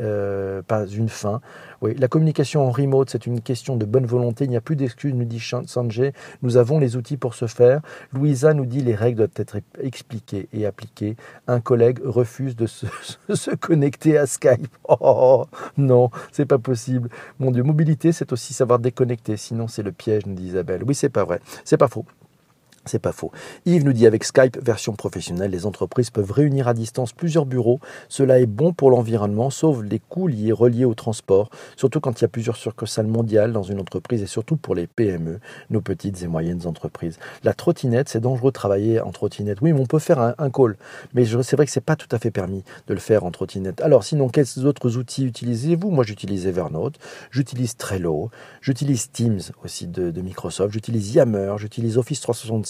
pas 0.67 0.87
une 0.87 1.09
fin. 1.09 1.41
Oui, 1.81 1.95
la 1.97 2.07
communication 2.07 2.67
en 2.67 2.71
remote, 2.71 3.09
c'est 3.09 3.25
une 3.25 3.41
question 3.41 3.77
de 3.77 3.85
bonne 3.85 4.05
volonté. 4.05 4.45
Il 4.45 4.49
n'y 4.49 4.57
a 4.57 4.61
plus 4.61 4.75
d'excuses, 4.75 5.13
nous 5.13 5.25
dit 5.25 5.39
Sanjay. 5.39 6.13
Nous 6.41 6.57
avons 6.57 6.79
les 6.79 6.95
outils 6.97 7.17
pour 7.17 7.35
ce 7.35 7.47
faire. 7.47 7.81
Louisa 8.11 8.53
nous 8.53 8.65
dit 8.65 8.81
les 8.81 8.95
règles 8.95 9.17
doivent 9.17 9.29
être 9.35 9.57
expliquées 9.81 10.49
et 10.53 10.65
appliquées. 10.65 11.15
Un 11.47 11.61
collègue 11.61 11.99
refuse 12.03 12.55
de 12.55 12.65
se, 12.67 12.85
connecter 13.55 14.17
à 14.17 14.25
Skype. 14.25 14.67
Oh 15.01 15.45
non, 15.77 16.09
c'est 16.31 16.45
pas 16.45 16.57
possible. 16.57 17.09
Mon 17.39 17.51
Dieu, 17.51 17.63
mobilité, 17.63 18.11
c'est 18.11 18.33
aussi 18.33 18.53
savoir 18.53 18.79
déconnecter. 18.79 19.37
Sinon, 19.37 19.67
c'est 19.67 19.83
le 19.83 19.91
piège, 19.91 20.25
nous 20.25 20.33
dit 20.33 20.47
Isabelle. 20.47 20.81
Oui, 20.85 20.95
c'est 20.95 21.09
pas 21.09 21.23
vrai. 21.23 21.39
C'est 21.63 21.77
pas 21.77 21.87
faux. 21.87 22.05
C'est 22.85 22.99
pas 22.99 23.11
faux. 23.11 23.31
Yves 23.65 23.83
nous 23.83 23.93
dit 23.93 24.07
avec 24.07 24.23
Skype, 24.23 24.57
version 24.63 24.93
professionnelle, 24.93 25.51
les 25.51 25.65
entreprises 25.65 26.09
peuvent 26.09 26.31
réunir 26.31 26.67
à 26.67 26.73
distance 26.73 27.11
plusieurs 27.11 27.45
bureaux. 27.45 27.79
Cela 28.07 28.39
est 28.39 28.45
bon 28.45 28.73
pour 28.73 28.89
l'environnement, 28.89 29.49
sauf 29.49 29.83
les 29.83 29.99
coûts 29.99 30.27
liés 30.27 30.53
reliés 30.53 30.85
au 30.85 30.93
transport, 30.93 31.49
surtout 31.75 31.99
quand 31.99 32.19
il 32.19 32.23
y 32.23 32.25
a 32.25 32.29
plusieurs 32.29 32.55
succursales 32.55 33.07
mondiales 33.07 33.51
dans 33.51 33.63
une 33.63 33.79
entreprise 33.79 34.21
et 34.21 34.27
surtout 34.27 34.55
pour 34.55 34.75
les 34.75 34.87
PME, 34.87 35.39
nos 35.69 35.81
petites 35.81 36.23
et 36.23 36.27
moyennes 36.27 36.65
entreprises. 36.65 37.19
La 37.43 37.53
trottinette, 37.53 38.09
c'est 38.09 38.21
dangereux 38.21 38.51
de 38.51 38.53
travailler 38.53 39.01
en 39.01 39.11
trottinette. 39.11 39.59
Oui, 39.61 39.73
mais 39.73 39.79
on 39.81 39.85
peut 39.85 39.99
faire 39.99 40.19
un, 40.19 40.49
call, 40.49 40.77
mais 41.13 41.25
c'est 41.25 41.55
vrai 41.55 41.65
que 41.65 41.71
c'est 41.71 41.81
pas 41.81 41.95
tout 41.95 42.07
à 42.11 42.17
fait 42.17 42.31
permis 42.31 42.63
de 42.87 42.93
le 42.93 42.99
faire 42.99 43.25
en 43.25 43.31
trottinette. 43.31 43.81
Alors, 43.81 44.03
sinon, 44.03 44.29
quels 44.29 44.65
autres 44.65 44.97
outils 44.97 45.25
utilisez-vous? 45.25 45.91
Moi, 45.91 46.05
j'utilise 46.05 46.47
Evernote, 46.47 46.95
j'utilise 47.29 47.75
Trello, 47.75 48.31
j'utilise 48.61 49.11
Teams 49.11 49.41
aussi 49.63 49.87
de, 49.87 50.11
de 50.11 50.21
Microsoft, 50.21 50.73
j'utilise 50.73 51.13
Yammer, 51.13 51.55
j'utilise 51.57 51.97
Office 51.97 52.21
365 52.21 52.68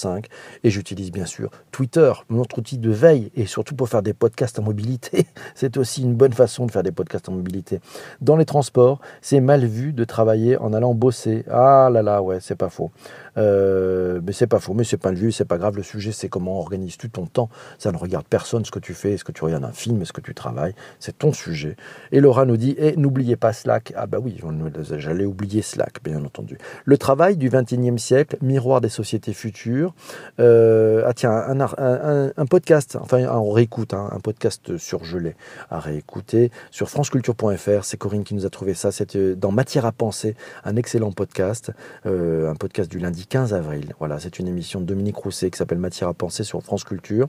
et 0.64 0.70
j'utilise 0.70 1.12
bien 1.12 1.26
sûr 1.26 1.50
Twitter, 1.72 2.12
notre 2.30 2.60
outil 2.60 2.78
de 2.78 2.92
veille, 2.92 3.32
et 3.36 3.46
surtout 3.46 3.76
pour 3.76 3.90
faire 3.90 4.02
des 4.02 4.14
podcasts 4.14 4.60
en 4.60 4.64
mobilité. 4.64 5.28
C'est 5.56 5.78
aussi 5.78 6.04
une 6.04 6.16
bonne 6.16 6.34
façon 6.34 6.66
de 6.66 6.72
faire 6.72 6.84
des 6.84 6.92
podcasts 6.92 7.30
en 7.30 7.34
mobilité. 7.34 7.80
Dans 8.22 8.36
les 8.36 8.46
transports, 8.46 9.00
c'est 9.22 9.40
mal 9.40 9.66
vu 9.66 9.94
de 9.94 10.04
travailler 10.04 10.58
en 10.58 10.74
allant 10.74 10.94
bosser. 10.94 11.46
Ah 11.50 11.90
là 11.92 12.02
là, 12.02 12.22
ouais, 12.22 12.40
c'est 12.42 12.56
pas 12.56 12.70
faux. 12.70 12.92
Euh, 13.38 14.20
mais 14.24 14.34
c'est 14.34 14.48
pas 14.48 14.60
faux, 14.60 14.74
mais 14.74 14.84
c'est 14.84 14.98
pas 14.98 15.12
le 15.12 15.18
vu, 15.18 15.32
c'est 15.32 15.46
pas 15.46 15.58
grave. 15.58 15.76
Le 15.76 15.84
sujet, 15.84 16.12
c'est 16.12 16.30
comment 16.30 16.60
organises-tu 16.60 17.10
ton 17.10 17.26
temps. 17.26 17.50
Ça 17.78 17.92
ne 17.92 17.98
regarde 17.98 18.26
personne 18.26 18.66
ce 18.66 18.72
que 18.72 18.80
tu 18.80 18.94
fais. 18.94 19.14
Est-ce 19.14 19.24
que 19.24 19.32
tu 19.32 19.44
regardes 19.44 19.64
un 19.64 19.72
film? 19.72 20.02
Est-ce 20.02 20.14
que 20.14 20.22
tu 20.22 20.34
travailles? 20.34 20.76
C'est 21.00 21.18
ton 21.18 21.34
sujet. 21.34 21.76
Et 22.12 22.20
Laura 22.20 22.46
nous 22.46 22.58
dit 22.58 22.76
et 22.78 22.96
n'oubliez 22.98 23.36
pas 23.36 23.54
Slack. 23.54 23.94
Ah 23.96 24.08
bah 24.08 24.18
oui, 24.22 24.40
j'allais 24.98 25.26
oublier 25.26 25.62
Slack, 25.62 26.04
bien 26.04 26.24
entendu. 26.24 26.58
Le 26.86 26.98
travail 26.98 27.38
du 27.38 27.50
21e 27.50 27.98
siècle, 27.98 28.38
miroir 28.42 28.82
des 28.82 28.90
sociétés 28.90 29.34
futures. 29.34 29.89
Euh, 30.40 31.04
ah 31.06 31.14
tiens, 31.14 31.32
un, 31.32 32.46
podcast, 32.46 32.98
enfin 33.02 33.26
on 33.28 33.52
réécoute, 33.52 33.94
hein, 33.94 34.10
un 34.12 34.20
podcast 34.20 34.78
surgelé 34.78 35.36
à 35.70 35.80
réécouter 35.80 36.52
sur 36.72 36.90
franceculture.fr. 36.90 37.84
C'est 37.84 37.98
Corinne 37.98 38.24
qui 38.24 38.36
nous 38.36 38.46
a 38.46 38.50
trouvé 38.50 38.74
ça. 38.74 38.92
C'est 38.92 39.16
euh, 39.16 39.36
dans 39.36 39.52
Matière 39.52 39.86
à 39.86 39.92
penser, 39.92 40.36
un 40.64 40.76
excellent 40.76 41.12
podcast, 41.12 41.72
un 42.06 42.56
podcast 42.56 42.90
du 42.90 43.00
lundi 43.00 43.28
15 43.28 43.54
avril. 43.54 43.94
Voilà, 44.00 44.20
c'est 44.20 44.40
une 44.40 44.48
émission 44.48 44.80
de 44.80 44.86
Dominique 44.86 45.18
Rousset 45.18 45.50
qui 45.52 45.58
s'appelle 45.58 45.80
Matière 45.80 46.10
à 46.10 46.14
penser 46.14 46.44
sur 46.44 46.62
France 46.62 46.84
Culture. 46.84 47.28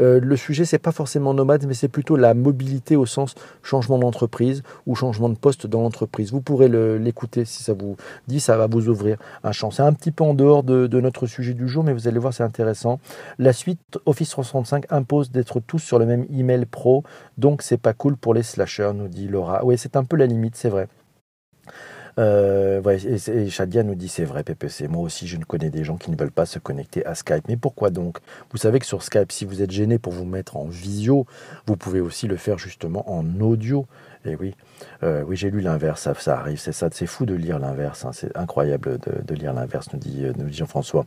Euh, 0.00 0.20
le 0.20 0.36
sujet, 0.36 0.64
c'est 0.64 0.78
pas 0.78 0.92
forcément 0.92 1.34
nomade, 1.34 1.66
mais 1.66 1.74
c'est 1.74 1.88
plutôt 1.88 2.16
la 2.16 2.34
mobilité 2.34 2.96
au 2.96 3.06
sens 3.06 3.34
changement 3.62 3.98
d'entreprise 3.98 4.62
ou 4.86 4.94
changement 4.94 5.28
de 5.28 5.36
poste 5.36 5.66
dans 5.66 5.82
l'entreprise. 5.82 6.32
Vous 6.32 6.40
pourrez 6.40 6.68
l'écouter 6.98 7.44
si 7.44 7.62
ça 7.62 7.72
vous 7.72 7.96
dit, 8.28 8.40
ça 8.40 8.56
va 8.56 8.66
vous 8.66 8.88
ouvrir 8.88 9.18
un 9.44 9.52
champ. 9.52 9.70
C'est 9.70 9.82
un 9.82 9.92
petit 9.92 10.12
peu 10.12 10.24
en 10.24 10.34
dehors 10.34 10.62
de, 10.62 11.00
notre 11.00 11.26
sujet 11.26 11.54
du 11.54 11.68
jour, 11.68 11.82
mais 11.82 11.92
vous 11.92 11.99
allez 12.08 12.18
voir, 12.18 12.32
c'est 12.32 12.42
intéressant. 12.42 13.00
La 13.38 13.52
suite 13.52 13.98
Office 14.06 14.30
365 14.30 14.86
impose 14.90 15.30
d'être 15.30 15.60
tous 15.60 15.78
sur 15.78 15.98
le 15.98 16.06
même 16.06 16.26
email 16.30 16.66
pro, 16.66 17.04
donc 17.38 17.62
c'est 17.62 17.78
pas 17.78 17.92
cool 17.92 18.16
pour 18.16 18.34
les 18.34 18.42
slashers, 18.42 18.92
nous 18.94 19.08
dit 19.08 19.28
Laura. 19.28 19.64
Oui, 19.64 19.76
c'est 19.78 19.96
un 19.96 20.04
peu 20.04 20.16
la 20.16 20.26
limite, 20.26 20.56
c'est 20.56 20.68
vrai. 20.68 20.88
Euh, 22.18 22.82
et, 22.84 23.48
Shadia 23.48 23.82
nous 23.82 23.94
dit 23.94 24.08
c'est 24.08 24.24
vrai 24.24 24.42
PPC, 24.42 24.88
moi 24.88 25.02
aussi 25.02 25.26
je 25.26 25.36
ne 25.36 25.44
connais 25.44 25.70
des 25.70 25.84
gens 25.84 25.96
qui 25.96 26.10
ne 26.10 26.16
veulent 26.16 26.32
pas 26.32 26.46
se 26.46 26.58
connecter 26.58 27.04
à 27.06 27.14
Skype. 27.14 27.44
Mais 27.48 27.56
pourquoi 27.56 27.90
donc? 27.90 28.18
Vous 28.50 28.58
savez 28.58 28.78
que 28.78 28.86
sur 28.86 29.02
Skype, 29.02 29.32
si 29.32 29.44
vous 29.44 29.62
êtes 29.62 29.70
gêné 29.70 29.98
pour 29.98 30.12
vous 30.12 30.24
mettre 30.24 30.56
en 30.56 30.66
visio, 30.66 31.26
vous 31.66 31.76
pouvez 31.76 32.00
aussi 32.00 32.26
le 32.26 32.36
faire 32.36 32.58
justement 32.58 33.10
en 33.10 33.40
audio. 33.40 33.86
Et 34.26 34.36
oui, 34.36 34.54
euh, 35.02 35.22
oui, 35.26 35.34
j'ai 35.36 35.50
lu 35.50 35.60
l'inverse, 35.60 36.08
ça, 36.18 36.38
arrive, 36.38 36.58
c'est 36.60 36.72
ça, 36.72 36.88
c'est 36.92 37.06
fou 37.06 37.24
de 37.24 37.34
lire 37.34 37.58
l'inverse, 37.58 38.04
hein. 38.04 38.10
c'est 38.12 38.36
incroyable 38.36 38.98
de, 38.98 39.34
lire 39.34 39.54
l'inverse, 39.54 39.88
nous 39.94 39.98
dit, 39.98 40.24
euh, 40.24 40.32
nous 40.36 40.52
Jean-François. 40.52 41.06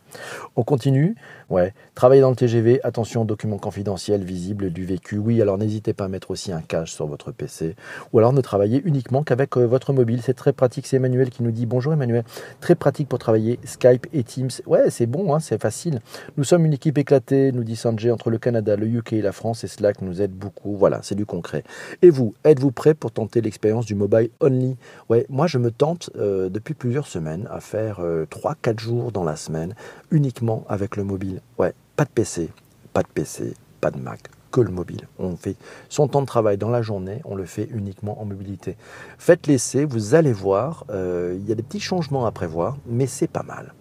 On 0.56 0.64
continue, 0.64 1.16
ouais. 1.52 1.74
Travailler 1.94 2.22
dans 2.22 2.32
le 2.32 2.36
TGV, 2.36 2.80
attention 2.84 3.24
documents 3.24 3.60
confidentiels 3.60 4.24
visibles 4.24 4.72
du 4.72 4.84
vécu. 4.86 5.18
Oui, 5.18 5.42
alors 5.42 5.60
n'hésitez 5.60 5.94
pas 5.94 6.06
à 6.06 6.08
mettre 6.08 6.32
aussi 6.32 6.52
un 6.52 6.62
cache 6.62 6.92
sur 6.92 7.06
votre 7.06 7.32
PC, 7.32 7.76
ou 8.12 8.20
alors 8.20 8.34
ne 8.34 8.42
travailler 8.42 8.82
uniquement 8.84 9.24
qu'avec 9.24 9.58
euh, 9.58 9.66
votre 9.66 9.94
mobile. 9.94 10.22
C'est 10.24 10.34
très 10.34 10.54
pratique. 10.54 10.88
C'est 10.88 10.98
Emmanuel 10.98 11.30
qui 11.30 11.44
nous 11.44 11.52
dit 11.52 11.68
bonjour 11.68 11.94
Emmanuel, 11.94 12.24
très 12.62 12.74
pratique 12.74 13.10
pour 13.10 13.20
travailler 13.20 13.60
Skype 13.64 14.08
et 14.14 14.24
Teams. 14.24 14.50
Ouais, 14.66 14.90
c'est 14.90 15.06
bon, 15.06 15.36
hein, 15.36 15.40
c'est 15.40 15.62
facile. 15.62 16.00
Nous 16.38 16.44
sommes 16.44 16.66
une 16.66 16.74
équipe 16.74 16.98
éclatée, 16.98 17.52
nous 17.52 17.64
dit 17.64 17.76
Sanjay, 17.76 18.10
entre 18.10 18.32
le 18.32 18.40
Canada, 18.40 18.76
le 18.76 18.88
UK 18.88 19.14
et 19.14 19.22
la 19.22 19.32
France, 19.32 19.64
et 19.64 19.68
Slack 19.68 20.02
nous 20.02 20.22
aide 20.22 20.32
beaucoup. 20.32 20.76
Voilà, 20.76 21.00
c'est 21.04 21.16
du 21.16 21.28
concret. 21.28 21.64
Et 22.02 22.10
vous, 22.10 22.34
êtes-vous 22.44 22.72
prêt 22.72 22.96
pour 23.04 23.12
tenter 23.12 23.42
l'expérience 23.42 23.86
du 23.86 23.96
mobile 23.96 24.30
only. 24.40 24.78
Ouais, 25.10 25.26
moi 25.28 25.46
je 25.46 25.58
me 25.58 25.72
tente 25.72 26.10
euh, 26.16 26.48
depuis 26.48 26.74
plusieurs 26.74 27.06
semaines 27.06 27.50
à 27.52 27.60
faire 27.60 28.00
3-4 28.00 28.00
euh, 28.00 28.78
jours 28.78 29.12
dans 29.12 29.26
la 29.26 29.36
semaine 29.36 29.76
uniquement 30.10 30.64
avec 30.70 30.96
le 30.96 31.04
mobile. 31.04 31.42
Ouais, 31.58 31.74
pas 31.98 32.06
de 32.06 32.10
PC, 32.12 32.50
pas 32.94 33.02
de 33.04 33.10
PC, 33.14 33.56
pas 33.82 33.92
de 33.92 34.00
Mac, 34.00 34.22
que 34.52 34.62
le 34.62 34.72
mobile. 34.72 35.10
On 35.20 35.36
fait 35.36 35.58
son 35.90 36.08
temps 36.08 36.22
de 36.22 36.28
travail 36.28 36.58
dans 36.58 36.70
la 36.70 36.82
journée, 36.82 37.20
on 37.26 37.36
le 37.36 37.44
fait 37.44 37.68
uniquement 37.74 38.22
en 38.22 38.24
mobilité. 38.24 38.78
Faites 39.18 39.48
l'essai, 39.48 39.84
vous 39.84 40.16
allez 40.16 40.32
voir, 40.32 40.86
euh, 40.90 41.38
il 41.38 41.46
y 41.46 41.52
a 41.52 41.56
des 41.56 41.64
petits 41.64 41.82
changements 41.82 42.26
à 42.26 42.32
prévoir, 42.32 42.78
mais 42.86 43.06
c'est 43.06 43.28
pas 43.28 43.44
mal. 43.44 43.74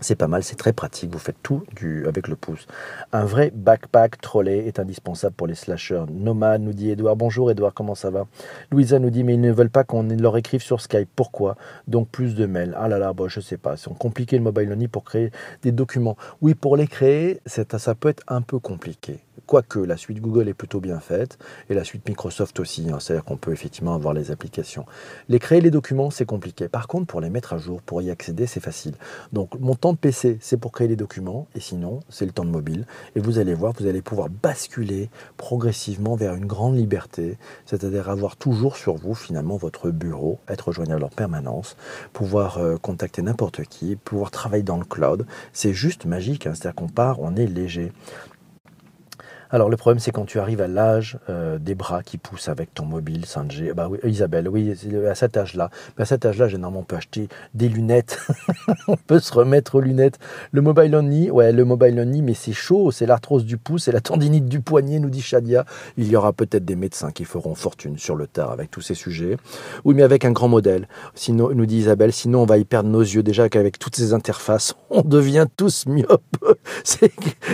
C'est 0.00 0.14
pas 0.14 0.28
mal, 0.28 0.44
c'est 0.44 0.54
très 0.54 0.72
pratique, 0.72 1.10
vous 1.10 1.18
faites 1.18 1.42
tout 1.42 1.64
avec 2.06 2.28
le 2.28 2.36
pouce. 2.36 2.68
Un 3.12 3.24
vrai 3.24 3.50
backpack 3.52 4.20
trolley 4.20 4.66
est 4.66 4.78
indispensable 4.78 5.34
pour 5.34 5.48
les 5.48 5.56
slashers. 5.56 6.04
Nomad 6.08 6.62
nous 6.62 6.72
dit 6.72 6.90
Edouard, 6.90 7.16
bonjour 7.16 7.50
Edouard, 7.50 7.74
comment 7.74 7.96
ça 7.96 8.10
va? 8.10 8.26
Louisa 8.70 9.00
nous 9.00 9.10
dit 9.10 9.24
mais 9.24 9.34
ils 9.34 9.40
ne 9.40 9.50
veulent 9.50 9.70
pas 9.70 9.82
qu'on 9.82 10.04
leur 10.04 10.36
écrive 10.36 10.62
sur 10.62 10.80
Skype, 10.80 11.08
pourquoi? 11.16 11.56
Donc 11.88 12.08
plus 12.10 12.36
de 12.36 12.46
mails. 12.46 12.76
Ah 12.78 12.86
là 12.86 13.00
là, 13.00 13.12
bon, 13.12 13.28
je 13.28 13.40
sais 13.40 13.56
pas, 13.56 13.76
c'est 13.76 13.92
compliqué 13.98 14.36
le 14.36 14.44
mobile 14.44 14.70
only 14.72 14.86
pour 14.86 15.02
créer 15.02 15.32
des 15.62 15.72
documents. 15.72 16.16
Oui, 16.42 16.54
pour 16.54 16.76
les 16.76 16.86
créer, 16.86 17.40
ça 17.46 17.94
peut 17.96 18.08
être 18.08 18.22
un 18.28 18.42
peu 18.42 18.60
compliqué. 18.60 19.18
Quoique 19.46 19.78
la 19.78 19.96
suite 19.96 20.20
Google 20.20 20.48
est 20.48 20.54
plutôt 20.54 20.78
bien 20.78 21.00
faite 21.00 21.38
et 21.70 21.74
la 21.74 21.82
suite 21.82 22.06
Microsoft 22.06 22.60
aussi, 22.60 22.90
hein. 22.90 22.98
c'est-à-dire 23.00 23.24
qu'on 23.24 23.38
peut 23.38 23.52
effectivement 23.52 23.94
avoir 23.94 24.12
les 24.12 24.30
applications. 24.30 24.84
Les 25.30 25.38
créer 25.38 25.62
les 25.62 25.70
documents, 25.70 26.10
c'est 26.10 26.26
compliqué. 26.26 26.68
Par 26.68 26.86
contre, 26.86 27.06
pour 27.06 27.22
les 27.22 27.30
mettre 27.30 27.54
à 27.54 27.58
jour, 27.58 27.80
pour 27.80 28.02
y 28.02 28.10
accéder, 28.10 28.46
c'est 28.46 28.60
facile. 28.60 28.94
Donc 29.32 29.58
mon 29.58 29.74
temps 29.74 29.87
PC, 29.96 30.38
c'est 30.40 30.56
pour 30.56 30.72
créer 30.72 30.88
les 30.88 30.96
documents 30.96 31.46
et 31.54 31.60
sinon, 31.60 32.00
c'est 32.08 32.26
le 32.26 32.32
temps 32.32 32.44
de 32.44 32.50
mobile. 32.50 32.86
Et 33.16 33.20
vous 33.20 33.38
allez 33.38 33.54
voir, 33.54 33.72
vous 33.78 33.86
allez 33.86 34.02
pouvoir 34.02 34.28
basculer 34.28 35.10
progressivement 35.36 36.16
vers 36.16 36.34
une 36.34 36.46
grande 36.46 36.76
liberté, 36.76 37.38
c'est-à-dire 37.66 38.10
avoir 38.10 38.36
toujours 38.36 38.76
sur 38.76 38.96
vous 38.96 39.14
finalement 39.14 39.56
votre 39.56 39.90
bureau, 39.90 40.38
être 40.48 40.72
joignable 40.72 41.04
en 41.04 41.08
permanence, 41.08 41.76
pouvoir 42.12 42.58
euh, 42.58 42.76
contacter 42.76 43.22
n'importe 43.22 43.64
qui, 43.64 43.96
pouvoir 43.96 44.30
travailler 44.30 44.62
dans 44.62 44.78
le 44.78 44.84
cloud. 44.84 45.26
C'est 45.52 45.72
juste 45.72 46.04
magique, 46.04 46.46
hein. 46.46 46.52
c'est-à-dire 46.54 46.74
qu'on 46.74 46.88
part, 46.88 47.20
on 47.20 47.36
est 47.36 47.46
léger. 47.46 47.92
Alors 49.50 49.70
le 49.70 49.76
problème 49.76 49.98
c'est 49.98 50.10
quand 50.10 50.26
tu 50.26 50.38
arrives 50.38 50.60
à 50.60 50.68
l'âge 50.68 51.18
euh, 51.30 51.58
des 51.58 51.74
bras 51.74 52.02
qui 52.02 52.18
poussent 52.18 52.48
avec 52.48 52.74
ton 52.74 52.84
mobile 52.84 53.24
5G. 53.24 53.72
Bah 53.72 53.88
oui, 53.88 53.98
Isabelle, 54.04 54.48
oui, 54.48 54.74
à 55.08 55.14
cet 55.14 55.36
âge-là. 55.36 55.70
à 55.96 56.04
cet 56.04 56.26
âge-là, 56.26 56.48
généralement 56.48 56.80
on 56.80 56.84
peut 56.84 56.96
acheter 56.96 57.28
des 57.54 57.68
lunettes. 57.68 58.18
on 58.88 58.96
peut 58.96 59.20
se 59.20 59.32
remettre 59.32 59.76
aux 59.76 59.80
lunettes. 59.80 60.18
Le 60.52 60.60
mobile 60.60 60.94
only, 60.94 61.30
ouais, 61.30 61.52
le 61.52 61.64
mobile 61.64 61.98
only, 61.98 62.20
mais 62.20 62.34
c'est 62.34 62.52
chaud, 62.52 62.90
c'est 62.90 63.06
l'arthrose 63.06 63.46
du 63.46 63.56
pouce, 63.56 63.84
c'est 63.84 63.92
la 63.92 64.00
tendinite 64.00 64.48
du 64.48 64.60
poignet, 64.60 64.98
nous 64.98 65.10
dit 65.10 65.22
Shadia. 65.22 65.64
Il 65.96 66.08
y 66.08 66.16
aura 66.16 66.34
peut-être 66.34 66.64
des 66.64 66.76
médecins 66.76 67.10
qui 67.10 67.24
feront 67.24 67.54
fortune 67.54 67.96
sur 67.96 68.16
le 68.16 68.26
tard 68.26 68.50
avec 68.50 68.70
tous 68.70 68.82
ces 68.82 68.94
sujets. 68.94 69.38
Oui, 69.84 69.94
mais 69.94 70.02
avec 70.02 70.26
un 70.26 70.32
grand 70.32 70.48
modèle. 70.48 70.88
Sinon, 71.14 71.50
nous 71.54 71.66
dit 71.66 71.78
Isabelle, 71.78 72.12
sinon 72.12 72.42
on 72.42 72.46
va 72.46 72.58
y 72.58 72.64
perdre 72.64 72.90
nos 72.90 73.00
yeux. 73.00 73.22
Déjà 73.22 73.48
qu'avec 73.48 73.78
toutes 73.78 73.96
ces 73.96 74.12
interfaces, 74.12 74.74
on 74.90 75.02
devient 75.02 75.46
tous 75.56 75.86
myopes. 75.86 76.22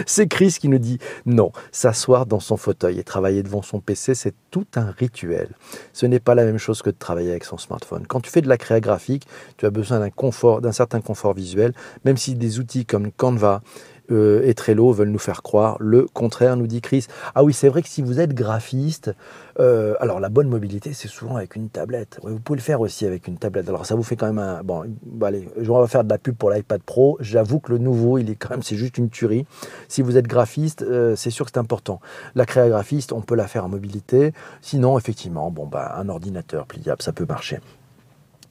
c'est 0.07 0.29
Chris 0.29 0.57
qui 0.61 0.69
nous 0.69 0.79
dit 0.79 0.99
non 1.27 1.53
s'asseoir 1.73 2.27
dans 2.27 2.41
son 2.41 2.57
fauteuil 2.57 2.99
et 2.99 3.05
travailler 3.05 3.43
devant 3.43 3.63
son 3.63 3.81
PC, 3.81 4.15
c'est 4.15 4.35
tout 4.51 4.67
un 4.77 4.91
rituel. 4.91 5.49
Ce 5.93 6.07
n'est 6.07 6.21
pas 6.21 6.35
la 6.35 6.45
même 6.45 6.59
chose 6.59 6.83
que 6.83 6.91
de 6.91 6.97
travailler 6.99 7.31
avec 7.31 7.45
son 7.45 7.59
smartphone. 7.59 8.07
Quand 8.07 8.21
tu 8.21 8.31
fais 8.31 8.41
de 8.41 8.49
la 8.49 8.57
créa 8.57 8.81
graphique, 8.81 9.27
tu 9.57 9.67
as 9.67 9.71
besoin 9.71 10.01
d'un 10.01 10.11
confort, 10.11 10.61
d'un 10.61 10.73
certain 10.73 11.01
confort 11.01 11.35
visuel, 11.35 11.73
même 12.05 12.17
si 12.17 12.35
des 12.35 12.59
outils 12.59 12.87
comme 12.87 13.11
Canva, 13.13 13.63
euh, 14.11 14.43
et 14.45 14.55
Trello 14.55 14.93
veulent 14.93 15.09
nous 15.09 15.19
faire 15.19 15.43
croire 15.43 15.77
le 15.81 16.07
contraire, 16.07 16.57
nous 16.57 16.67
dit 16.67 16.81
Chris. 16.81 17.07
Ah 17.35 17.45
oui, 17.45 17.53
c'est 17.53 17.69
vrai 17.69 17.83
que 17.83 17.89
si 17.89 18.03
vous 18.03 18.21
êtes 18.21 18.35
graphiste, 18.35 19.15
euh, 19.61 19.95
alors 20.01 20.21
la 20.21 20.29
bonne 20.29 20.49
mobilité, 20.49 20.93
c'est 20.93 21.09
souvent 21.09 21.37
avec 21.37 21.57
une 21.57 21.69
tablette. 21.69 22.19
vous 22.23 22.39
pouvez 22.39 22.59
le 22.59 22.63
faire 22.63 22.81
aussi 22.81 23.07
avec 23.07 23.29
une 23.29 23.39
tablette. 23.39 23.69
Alors 23.69 23.87
ça 23.87 23.95
vous 23.95 24.03
fait 24.03 24.17
quand 24.17 24.27
même 24.27 24.39
un... 24.39 24.63
Bon, 24.63 24.85
allez, 25.23 25.49
on 25.69 25.81
va 25.81 25.87
faire 25.87 26.05
de 26.05 26.11
la 26.11 26.19
pub 26.19 26.37
pour 26.37 26.51
l'iPad 26.51 26.83
Pro. 26.83 27.17
J'avoue 27.21 27.61
que 27.61 27.73
le 27.73 27.79
nouveau, 27.79 28.19
il 28.19 28.31
est 28.31 28.37
quand 28.37 28.51
même, 28.51 28.63
c'est 28.63 28.77
juste 28.77 28.99
une 28.99 29.11
tuerie. 29.11 29.47
Si 29.89 30.03
vous 30.03 30.17
êtes 30.17 30.27
graphiste, 30.27 30.83
euh, 30.83 31.17
c'est 31.17 31.31
sûr 31.31 31.47
que 31.47 31.53
c'est 31.55 31.61
important. 31.61 32.01
La 32.35 32.47
créa 32.47 32.69
graphiste, 32.69 33.13
on 33.13 33.21
peut 33.21 33.35
la 33.37 33.47
faire 33.47 33.65
en 33.65 33.69
mobilité. 33.69 34.33
Sinon, 34.61 34.99
effectivement, 34.99 35.51
bon, 35.51 35.67
bah, 35.67 35.95
un 35.97 36.09
ordinateur 36.09 36.67
pliable, 36.67 37.03
ça 37.03 37.13
peut 37.13 37.27
marcher. 37.27 37.61